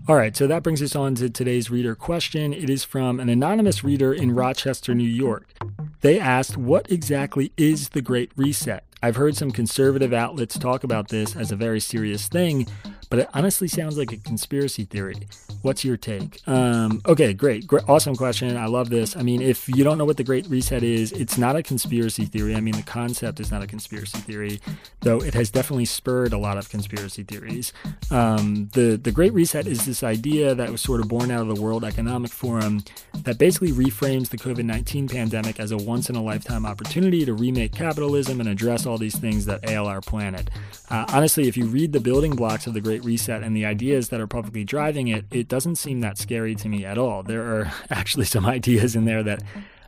All 0.07 0.15
right, 0.15 0.35
so 0.35 0.47
that 0.47 0.63
brings 0.63 0.81
us 0.81 0.95
on 0.95 1.13
to 1.15 1.29
today's 1.29 1.69
reader 1.69 1.93
question. 1.93 2.51
It 2.51 2.67
is 2.67 2.83
from 2.83 3.19
an 3.19 3.29
anonymous 3.29 3.83
reader 3.83 4.11
in 4.11 4.33
Rochester, 4.33 4.95
New 4.95 5.03
York. 5.03 5.53
They 6.01 6.19
asked, 6.19 6.57
What 6.57 6.91
exactly 6.91 7.51
is 7.57 7.89
the 7.89 8.01
Great 8.01 8.31
Reset? 8.35 8.83
I've 9.03 9.17
heard 9.17 9.37
some 9.37 9.51
conservative 9.51 10.11
outlets 10.11 10.57
talk 10.57 10.83
about 10.83 11.09
this 11.09 11.35
as 11.35 11.51
a 11.51 11.55
very 11.55 11.79
serious 11.79 12.27
thing, 12.27 12.67
but 13.09 13.19
it 13.19 13.29
honestly 13.33 13.67
sounds 13.67 13.97
like 13.97 14.11
a 14.11 14.17
conspiracy 14.17 14.85
theory. 14.85 15.27
What's 15.61 15.83
your 15.83 15.97
take? 15.97 16.39
Um, 16.47 17.01
okay, 17.05 17.33
great, 17.33 17.67
great, 17.67 17.83
awesome 17.89 18.15
question. 18.15 18.55
I 18.55 18.67
love 18.67 18.89
this. 18.89 19.17
I 19.17 19.23
mean, 19.23 19.41
if 19.41 19.67
you 19.67 19.83
don't 19.83 19.97
know 19.97 20.05
what 20.05 20.17
the 20.17 20.23
Great 20.23 20.47
Reset 20.47 20.83
is, 20.83 21.11
it's 21.11 21.37
not 21.37 21.55
a 21.55 21.63
conspiracy 21.63 22.25
theory. 22.25 22.55
I 22.55 22.61
mean, 22.61 22.75
the 22.75 22.83
concept 22.83 23.39
is 23.39 23.51
not 23.51 23.61
a 23.61 23.67
conspiracy 23.67 24.19
theory, 24.19 24.61
though 25.01 25.17
it 25.17 25.33
has 25.33 25.49
definitely 25.49 25.85
spurred 25.85 26.31
a 26.31 26.37
lot 26.37 26.57
of 26.57 26.69
conspiracy 26.69 27.23
theories. 27.23 27.73
Um, 28.09 28.69
the 28.73 28.95
the 28.95 29.11
Great 29.11 29.33
Reset 29.33 29.67
is 29.67 29.85
this 29.85 30.03
idea 30.03 30.55
that 30.55 30.69
was 30.69 30.81
sort 30.81 31.01
of 31.01 31.09
born 31.09 31.31
out 31.31 31.41
of 31.41 31.53
the 31.53 31.61
World 31.61 31.83
Economic 31.83 32.31
Forum 32.31 32.83
that 33.23 33.37
basically 33.37 33.71
reframes 33.71 34.29
the 34.29 34.37
COVID 34.37 34.63
nineteen 34.63 35.07
pandemic 35.09 35.59
as 35.59 35.71
a 35.71 35.77
once 35.77 36.09
in 36.09 36.15
a 36.15 36.23
lifetime 36.23 36.65
opportunity 36.65 37.25
to 37.25 37.33
remake 37.33 37.73
capitalism 37.73 38.39
and 38.39 38.47
address 38.47 38.85
all 38.85 38.97
these 38.97 39.17
things 39.17 39.45
that 39.45 39.67
ail 39.69 39.87
our 39.87 40.01
planet. 40.01 40.49
Uh, 40.89 41.05
honestly, 41.09 41.47
if 41.47 41.57
you 41.57 41.65
read 41.65 41.91
the 41.91 41.99
building 41.99 42.35
blocks 42.35 42.65
of 42.65 42.73
the 42.73 42.81
Great 42.81 42.98
Reset 43.03 43.43
and 43.43 43.55
the 43.55 43.65
ideas 43.65 44.09
that 44.09 44.19
are 44.19 44.27
publicly 44.27 44.63
driving 44.63 45.07
it, 45.07 45.25
it 45.31 45.47
doesn't 45.47 45.75
seem 45.75 46.01
that 46.01 46.17
scary 46.17 46.55
to 46.55 46.69
me 46.69 46.85
at 46.85 46.97
all. 46.97 47.23
There 47.23 47.43
are 47.43 47.73
actually 47.89 48.25
some 48.25 48.45
ideas 48.45 48.95
in 48.95 49.05
there 49.05 49.23
that 49.23 49.41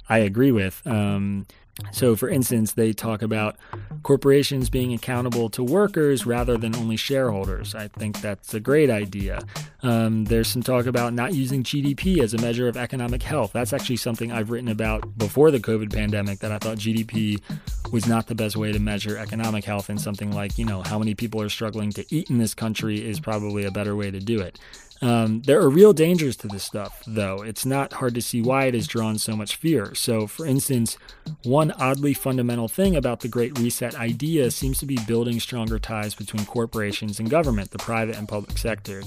I 0.10 0.20
agree 0.20 0.52
with. 0.52 0.82
Um, 0.86 1.46
so, 1.92 2.16
for 2.16 2.30
instance, 2.30 2.74
they 2.74 2.94
talk 2.94 3.22
about 3.22 3.58
corporations 4.04 4.70
being 4.70 4.94
accountable 4.94 5.50
to 5.50 5.64
workers 5.64 6.26
rather 6.26 6.58
than 6.58 6.76
only 6.76 6.98
shareholders. 6.98 7.76
I 7.76 7.88
think 7.88 8.22
that's 8.22 8.54
a 8.54 8.60
great 8.60 8.90
idea. 8.90 9.42
Um, 9.84 10.26
there's 10.26 10.48
some 10.48 10.64
talk 10.64 10.86
about 10.86 11.14
not 11.14 11.34
using 11.34 11.64
GDP 11.64 12.20
as 12.20 12.34
a 12.34 12.38
measure 12.38 12.68
of 12.68 12.78
economic 12.78 13.24
health. 13.24 13.52
That's 13.54 13.74
actually 13.74 13.98
something 13.98 14.32
I've 14.32 14.50
written 14.50 14.70
about 14.70 15.18
before 15.18 15.52
the 15.52 15.60
COVID 15.60 15.94
pandemic 15.94 16.40
that 16.40 16.52
I 16.52 16.58
thought 16.58 16.78
GDP 16.78 17.42
was 17.92 18.08
not 18.08 18.28
the 18.28 18.36
best 18.36 18.56
way 18.56 18.72
to 18.72 18.80
measure 18.80 19.18
economic 19.18 19.66
health, 19.66 19.90
and 19.90 20.00
something 20.00 20.32
like, 20.32 20.58
you 20.58 20.66
know, 20.66 20.82
how 20.82 20.98
many 20.98 21.16
people 21.16 21.42
are 21.42 21.50
struggling 21.50 21.92
to 21.92 22.06
eat 22.14 22.30
in 22.30 22.38
this 22.38 22.54
country 22.54 23.06
is 23.06 23.20
probably 23.20 23.66
a 23.66 23.72
better 23.72 23.96
way 23.96 24.12
to 24.12 24.20
do 24.20 24.40
it. 24.40 24.60
Um, 25.02 25.42
there 25.42 25.60
are 25.60 25.70
real 25.70 25.94
dangers 25.94 26.36
to 26.38 26.48
this 26.48 26.64
stuff, 26.64 27.02
though. 27.08 27.42
It's 27.42 27.66
not 27.66 27.94
hard 27.94 28.14
to 28.16 28.22
see 28.22 28.42
why 28.42 28.66
it 28.66 28.76
has 28.76 28.88
drawn 28.88 29.18
so 29.18 29.36
much 29.36 29.56
fear. 29.56 29.96
So, 29.96 30.28
for 30.28 30.46
instance, 30.46 30.98
one 31.44 31.72
oddly 31.72 32.14
fundamental 32.14 32.68
thing 32.68 32.96
about 32.96 33.22
the 33.22 33.28
Great 33.28 33.58
Reset 33.58 33.96
idea 33.96 34.52
seems 34.52 34.78
to 34.80 34.86
be 34.86 35.00
building 35.08 35.40
stronger 35.40 35.80
ties 35.80 36.14
between 36.14 36.46
corporations 36.46 37.20
and 37.20 37.30
government, 37.30 37.72
the 37.72 37.80
private 37.80 38.16
and 38.16 38.28
public 38.28 38.58
sector. 38.60 39.02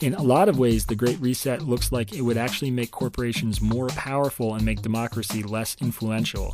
In 0.00 0.14
a 0.14 0.22
lot 0.22 0.48
of 0.48 0.58
ways, 0.58 0.86
the 0.86 0.96
Great 0.96 1.20
Reset 1.20 1.62
looks 1.62 1.92
like 1.92 2.12
it 2.12 2.22
would 2.22 2.36
actually 2.36 2.72
make 2.72 2.90
corporations 2.90 3.60
more 3.60 3.88
powerful 3.88 4.54
and 4.54 4.64
make 4.64 4.82
democracy 4.82 5.44
less 5.44 5.76
influential. 5.80 6.52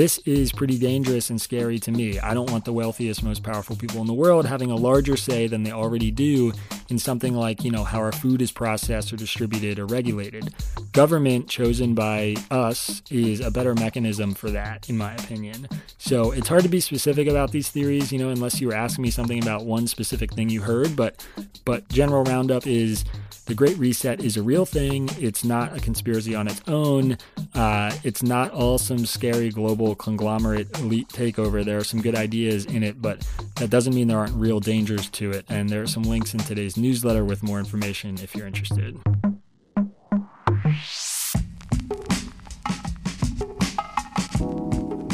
This 0.00 0.16
is 0.24 0.50
pretty 0.50 0.78
dangerous 0.78 1.28
and 1.28 1.38
scary 1.38 1.78
to 1.80 1.92
me. 1.92 2.18
I 2.18 2.32
don't 2.32 2.50
want 2.50 2.64
the 2.64 2.72
wealthiest, 2.72 3.22
most 3.22 3.42
powerful 3.42 3.76
people 3.76 4.00
in 4.00 4.06
the 4.06 4.14
world 4.14 4.46
having 4.46 4.70
a 4.70 4.74
larger 4.74 5.14
say 5.14 5.46
than 5.46 5.62
they 5.62 5.72
already 5.72 6.10
do 6.10 6.54
in 6.88 6.98
something 6.98 7.34
like, 7.34 7.64
you 7.64 7.70
know, 7.70 7.84
how 7.84 7.98
our 7.98 8.10
food 8.10 8.40
is 8.40 8.50
processed 8.50 9.12
or 9.12 9.16
distributed 9.16 9.78
or 9.78 9.84
regulated. 9.84 10.54
Government 10.92 11.50
chosen 11.50 11.94
by 11.94 12.36
us 12.50 13.02
is 13.10 13.40
a 13.40 13.50
better 13.50 13.74
mechanism 13.74 14.32
for 14.32 14.50
that, 14.50 14.88
in 14.88 14.96
my 14.96 15.12
opinion. 15.16 15.68
So 15.98 16.30
it's 16.30 16.48
hard 16.48 16.62
to 16.62 16.70
be 16.70 16.80
specific 16.80 17.28
about 17.28 17.52
these 17.52 17.68
theories, 17.68 18.10
you 18.10 18.18
know, 18.18 18.30
unless 18.30 18.58
you 18.58 18.68
were 18.68 18.74
asking 18.74 19.02
me 19.02 19.10
something 19.10 19.42
about 19.42 19.66
one 19.66 19.86
specific 19.86 20.32
thing 20.32 20.48
you 20.48 20.62
heard, 20.62 20.96
but 20.96 21.22
but 21.66 21.86
general 21.90 22.24
roundup 22.24 22.66
is 22.66 23.04
the 23.50 23.54
Great 23.56 23.76
Reset 23.78 24.22
is 24.22 24.36
a 24.36 24.42
real 24.42 24.64
thing. 24.64 25.10
It's 25.18 25.42
not 25.42 25.76
a 25.76 25.80
conspiracy 25.80 26.36
on 26.36 26.46
its 26.46 26.60
own. 26.68 27.18
Uh, 27.52 27.92
it's 28.04 28.22
not 28.22 28.52
all 28.52 28.78
some 28.78 29.04
scary 29.04 29.50
global 29.50 29.89
conglomerate 29.94 30.78
elite 30.78 31.08
takeover. 31.08 31.64
There 31.64 31.78
are 31.78 31.84
some 31.84 32.00
good 32.00 32.14
ideas 32.14 32.64
in 32.66 32.82
it, 32.82 33.00
but 33.00 33.26
that 33.56 33.70
doesn't 33.70 33.94
mean 33.94 34.08
there 34.08 34.18
aren't 34.18 34.34
real 34.34 34.60
dangers 34.60 35.08
to 35.10 35.30
it. 35.30 35.44
And 35.48 35.68
there 35.68 35.82
are 35.82 35.86
some 35.86 36.02
links 36.02 36.34
in 36.34 36.40
today's 36.40 36.76
newsletter 36.76 37.24
with 37.24 37.42
more 37.42 37.58
information 37.58 38.18
if 38.22 38.34
you're 38.34 38.46
interested. 38.46 38.98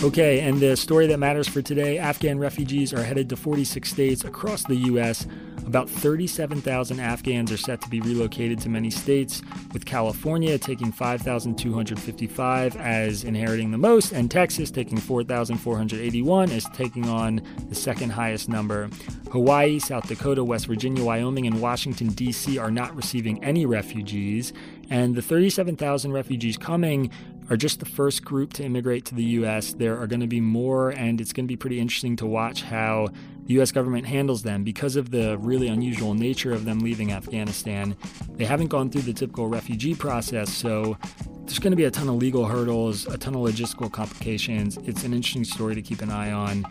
Okay, 0.02 0.40
and 0.40 0.60
the 0.60 0.76
story 0.76 1.08
that 1.08 1.18
matters 1.18 1.48
for 1.48 1.60
today 1.62 1.98
Afghan 1.98 2.38
refugees 2.38 2.92
are 2.92 3.02
headed 3.02 3.28
to 3.30 3.36
46 3.36 3.90
states 3.90 4.24
across 4.24 4.62
the 4.62 4.76
U.S. 4.76 5.26
About 5.66 5.90
37,000 5.90 7.00
Afghans 7.00 7.50
are 7.50 7.56
set 7.56 7.80
to 7.80 7.90
be 7.90 8.00
relocated 8.00 8.60
to 8.60 8.68
many 8.68 8.88
states, 8.88 9.42
with 9.72 9.84
California 9.84 10.56
taking 10.58 10.92
5,255 10.92 12.76
as 12.76 13.24
inheriting 13.24 13.72
the 13.72 13.78
most, 13.78 14.12
and 14.12 14.30
Texas 14.30 14.70
taking 14.70 14.96
4,481 14.96 16.52
as 16.52 16.66
taking 16.66 17.08
on 17.08 17.42
the 17.68 17.74
second 17.74 18.10
highest 18.10 18.48
number. 18.48 18.88
Hawaii, 19.32 19.80
South 19.80 20.06
Dakota, 20.06 20.44
West 20.44 20.66
Virginia, 20.66 21.02
Wyoming, 21.02 21.48
and 21.48 21.60
Washington, 21.60 22.08
D.C. 22.08 22.58
are 22.58 22.70
not 22.70 22.94
receiving 22.94 23.42
any 23.42 23.66
refugees, 23.66 24.52
and 24.88 25.16
the 25.16 25.22
37,000 25.22 26.12
refugees 26.12 26.56
coming 26.56 27.10
are 27.48 27.56
just 27.56 27.80
the 27.80 27.86
first 27.86 28.24
group 28.24 28.52
to 28.54 28.64
immigrate 28.64 29.04
to 29.06 29.14
the 29.14 29.24
U.S. 29.24 29.72
There 29.74 30.00
are 30.00 30.06
going 30.06 30.20
to 30.20 30.26
be 30.26 30.40
more, 30.40 30.90
and 30.90 31.20
it's 31.20 31.32
going 31.32 31.44
to 31.44 31.48
be 31.48 31.56
pretty 31.56 31.80
interesting 31.80 32.16
to 32.16 32.26
watch 32.26 32.62
how 32.62 33.08
the 33.44 33.54
U.S. 33.54 33.70
government 33.70 34.06
handles 34.06 34.42
them 34.42 34.64
because 34.64 34.96
of 34.96 35.10
the 35.10 35.38
really 35.38 35.68
unusual 35.68 36.14
nature 36.14 36.52
of 36.52 36.64
them 36.64 36.80
leaving 36.80 37.12
Afghanistan. 37.12 37.96
They 38.32 38.44
haven't 38.44 38.68
gone 38.68 38.90
through 38.90 39.02
the 39.02 39.12
typical 39.12 39.46
refugee 39.46 39.94
process, 39.94 40.52
so 40.52 40.98
there's 41.46 41.60
going 41.60 41.70
to 41.70 41.76
be 41.76 41.84
a 41.84 41.90
ton 41.90 42.08
of 42.08 42.16
legal 42.16 42.44
hurdles, 42.44 43.06
a 43.06 43.16
ton 43.16 43.34
of 43.36 43.40
logistical 43.40 43.90
complications. 43.90 44.78
It's 44.78 45.04
an 45.04 45.14
interesting 45.14 45.44
story 45.44 45.76
to 45.76 45.82
keep 45.82 46.02
an 46.02 46.10
eye 46.10 46.32
on. 46.32 46.64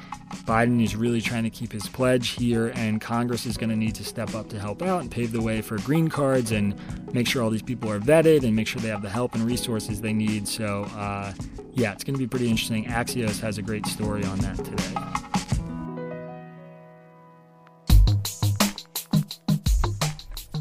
Biden 0.44 0.84
is 0.84 0.98
really 0.98 1.22
trying 1.22 1.44
to 1.44 1.50
keep 1.50 1.72
his 1.72 1.88
pledge 1.88 2.32
here, 2.32 2.74
and 2.76 3.00
Congress 3.00 3.46
is 3.46 3.56
going 3.56 3.70
to 3.70 3.76
need 3.76 3.96
to 3.96 4.04
step 4.04 4.36
up 4.36 4.50
to 4.50 4.60
help 4.60 4.82
out 4.82 5.02
and 5.02 5.10
pave 5.10 5.32
the 5.32 5.42
way 5.42 5.62
for 5.62 5.78
green 5.80 6.10
cards 6.10 6.52
and 6.52 6.76
make 7.14 7.26
sure 7.26 7.42
all 7.42 7.50
these 7.50 7.62
people 7.62 7.90
are 7.90 8.00
vetted 8.00 8.44
and 8.44 8.54
make 8.54 8.68
sure 8.68 8.82
they 8.82 8.90
have 8.90 9.02
the 9.02 9.10
help 9.10 9.34
and 9.34 9.44
resources 9.44 10.02
they 10.02 10.14
need. 10.14 10.46
So, 10.46 10.84
uh, 10.96 11.34
yeah, 11.74 11.94
it's 11.94 12.04
going 12.04 12.16
to 12.16 12.20
be 12.20 12.28
pretty 12.28 12.50
interesting. 12.50 12.86
Axios 12.86 13.40
has 13.40 13.58
a 13.58 13.62
great 13.62 13.86
story 13.86 14.26
on 14.26 14.40
that 14.40 14.58
today. 14.58 15.35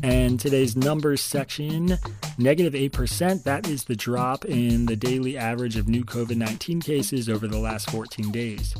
And 0.04 0.38
today's 0.38 0.76
numbers 0.76 1.22
section 1.22 1.98
negative 2.36 2.74
8%. 2.74 3.42
That 3.44 3.66
is 3.66 3.84
the 3.84 3.96
drop 3.96 4.44
in 4.44 4.84
the 4.84 4.96
daily 4.96 5.38
average 5.38 5.78
of 5.78 5.88
new 5.88 6.04
COVID 6.04 6.36
19 6.36 6.82
cases 6.82 7.26
over 7.26 7.48
the 7.48 7.56
last 7.56 7.88
14 7.88 8.30
days. 8.30 8.74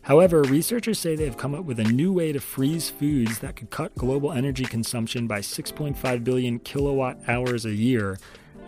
However, 0.04 0.42
researchers 0.44 1.00
say 1.00 1.18
they 1.18 1.26
have 1.26 1.36
come 1.36 1.54
up 1.54 1.66
with 1.66 1.82
a 1.82 1.84
new 1.84 2.14
way 2.14 2.32
to 2.32 2.40
freeze 2.40 2.90
foods 2.90 3.40
that 3.40 3.58
could 3.58 3.72
cut 3.72 3.94
global 3.96 4.32
energy 4.32 4.64
consumption 4.64 5.28
by 5.28 5.42
6.5 5.42 6.24
billion 6.24 6.60
kilowatt 6.60 7.20
hours 7.28 7.66
a 7.66 7.76
year. 7.76 8.20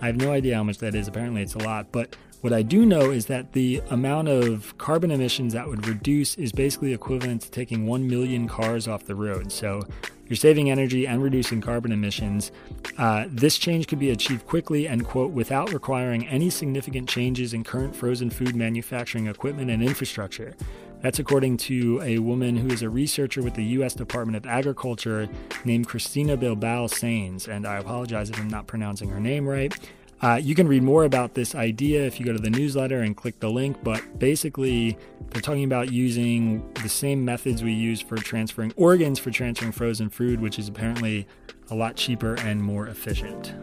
I 0.01 0.07
have 0.07 0.17
no 0.17 0.33
idea 0.33 0.57
how 0.57 0.63
much 0.63 0.79
that 0.79 0.95
is. 0.95 1.07
Apparently, 1.07 1.43
it's 1.43 1.55
a 1.55 1.59
lot. 1.59 1.93
But 1.93 2.17
what 2.41 2.53
I 2.53 2.63
do 2.63 2.85
know 2.85 3.11
is 3.11 3.27
that 3.27 3.53
the 3.53 3.81
amount 3.89 4.27
of 4.27 4.75
carbon 4.79 5.11
emissions 5.11 5.53
that 5.53 5.67
would 5.67 5.87
reduce 5.87 6.35
is 6.35 6.51
basically 6.51 6.91
equivalent 6.91 7.43
to 7.43 7.51
taking 7.51 7.85
1 7.85 8.07
million 8.07 8.47
cars 8.47 8.87
off 8.87 9.05
the 9.05 9.15
road. 9.15 9.51
So 9.51 9.81
you're 10.25 10.37
saving 10.37 10.71
energy 10.71 11.05
and 11.05 11.21
reducing 11.21 11.61
carbon 11.61 11.91
emissions. 11.91 12.51
Uh, 12.97 13.25
this 13.29 13.59
change 13.59 13.87
could 13.87 13.99
be 13.99 14.09
achieved 14.09 14.47
quickly 14.47 14.87
and, 14.87 15.05
quote, 15.05 15.31
without 15.31 15.71
requiring 15.71 16.27
any 16.27 16.49
significant 16.49 17.07
changes 17.07 17.53
in 17.53 17.63
current 17.63 17.95
frozen 17.95 18.31
food 18.31 18.55
manufacturing 18.55 19.27
equipment 19.27 19.69
and 19.69 19.83
infrastructure. 19.83 20.55
That's 21.01 21.19
according 21.19 21.57
to 21.57 21.99
a 22.01 22.19
woman 22.19 22.55
who 22.55 22.69
is 22.69 22.81
a 22.81 22.89
researcher 22.89 23.41
with 23.41 23.55
the 23.55 23.63
U.S. 23.65 23.93
Department 23.93 24.37
of 24.37 24.45
Agriculture 24.45 25.27
named 25.65 25.87
Christina 25.87 26.37
Bilbao 26.37 26.87
Sainz. 26.87 27.47
And 27.47 27.67
I 27.67 27.77
apologize 27.77 28.29
if 28.29 28.39
I'm 28.39 28.47
not 28.47 28.67
pronouncing 28.67 29.09
her 29.09 29.19
name 29.19 29.47
right. 29.47 29.75
Uh, 30.21 30.35
you 30.35 30.53
can 30.53 30.67
read 30.67 30.83
more 30.83 31.03
about 31.03 31.33
this 31.33 31.55
idea 31.55 32.05
if 32.05 32.19
you 32.19 32.25
go 32.25 32.31
to 32.31 32.39
the 32.39 32.49
newsletter 32.49 33.01
and 33.01 33.17
click 33.17 33.39
the 33.39 33.49
link, 33.49 33.75
but 33.83 34.19
basically, 34.19 34.95
they're 35.31 35.41
talking 35.41 35.63
about 35.63 35.91
using 35.91 36.63
the 36.83 36.89
same 36.89 37.25
methods 37.25 37.63
we 37.63 37.73
use 37.73 38.01
for 38.01 38.17
transferring 38.17 38.71
organs 38.75 39.17
for 39.17 39.31
transferring 39.31 39.71
frozen 39.71 40.09
food, 40.09 40.39
which 40.39 40.59
is 40.59 40.67
apparently 40.67 41.27
a 41.71 41.75
lot 41.75 41.95
cheaper 41.95 42.35
and 42.41 42.61
more 42.61 42.87
efficient. 42.87 43.53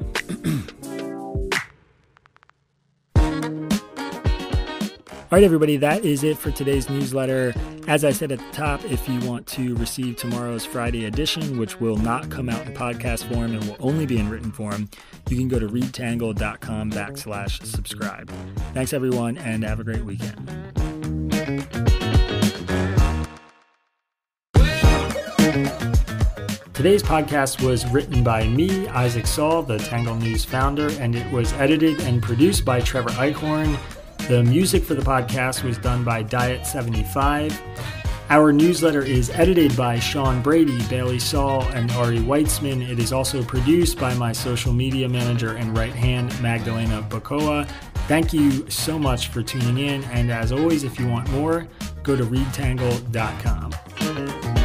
All 5.31 5.37
right, 5.37 5.45
everybody, 5.45 5.77
that 5.77 6.07
is 6.07 6.25
it 6.25 6.39
for 6.39 6.51
today's 6.51 6.89
newsletter. 6.89 7.53
As 7.87 8.03
I 8.03 8.13
said 8.13 8.33
at 8.33 8.39
the 8.39 8.51
top, 8.51 8.83
if 8.87 9.07
you 9.07 9.21
want 9.29 9.47
to 9.49 9.75
receive 9.75 10.17
tomorrow's 10.17 10.65
Friday 10.65 11.05
edition, 11.05 11.59
which 11.59 11.79
will 11.79 11.99
not 11.99 12.31
come 12.31 12.49
out 12.49 12.67
in 12.67 12.73
podcast 12.73 13.31
form 13.31 13.53
and 13.53 13.63
will 13.65 13.77
only 13.79 14.07
be 14.07 14.19
in 14.19 14.31
written 14.31 14.51
form, 14.51 14.89
you 15.29 15.37
can 15.37 15.47
go 15.49 15.59
to 15.59 15.69
readtangle.com 15.69 16.93
backslash 16.93 17.63
subscribe. 17.63 18.31
Thanks, 18.73 18.95
everyone, 18.95 19.37
and 19.37 19.65
have 19.65 19.81
a 19.81 19.85
great 19.85 20.03
weekend. 20.03 20.47
Today's 26.73 27.03
podcast 27.03 27.63
was 27.63 27.87
written 27.91 28.25
by 28.25 28.49
me, 28.49 28.89
Isaac 28.89 29.27
Saul, 29.27 29.63
the 29.63 29.77
Tangle 29.77 30.15
News 30.15 30.47
founder, 30.47 30.89
and 30.93 31.15
it 31.15 31.31
was 31.31 31.53
edited 31.55 32.01
and 32.01 32.23
produced 32.23 32.65
by 32.65 32.81
Trevor 32.81 33.11
Eichhorn. 33.11 33.79
The 34.29 34.45
music 34.45 34.85
for 34.85 34.95
the 34.95 35.01
podcast 35.01 35.65
was 35.65 35.79
done 35.79 36.05
by 36.05 36.23
Diet75. 36.23 37.59
Our 38.29 38.53
newsletter 38.53 39.01
is 39.01 39.31
edited 39.31 39.75
by 39.75 39.99
Sean 39.99 40.43
Brady, 40.43 40.87
Bailey 40.89 41.19
Saul, 41.19 41.63
and 41.69 41.91
Ari 41.93 42.19
Weitzman. 42.19 42.87
It 42.87 42.99
is 42.99 43.11
also 43.11 43.43
produced 43.43 43.99
by 43.99 44.13
my 44.13 44.33
social 44.33 44.75
media 44.75 45.09
manager 45.09 45.55
and 45.55 45.75
right 45.75 45.95
hand, 45.95 46.39
Magdalena 46.43 47.07
Bokowa. 47.09 47.67
Thank 48.07 48.35
you 48.35 48.69
so 48.69 48.99
much 48.99 49.29
for 49.29 49.43
tuning 49.43 49.79
in. 49.79 50.05
And 50.05 50.31
as 50.31 50.53
always, 50.53 50.85
if 50.85 51.01
you 51.01 51.09
want 51.09 51.31
more, 51.31 51.67
go 52.03 52.15
to 52.15 52.25
readtangle.com. 52.25 54.58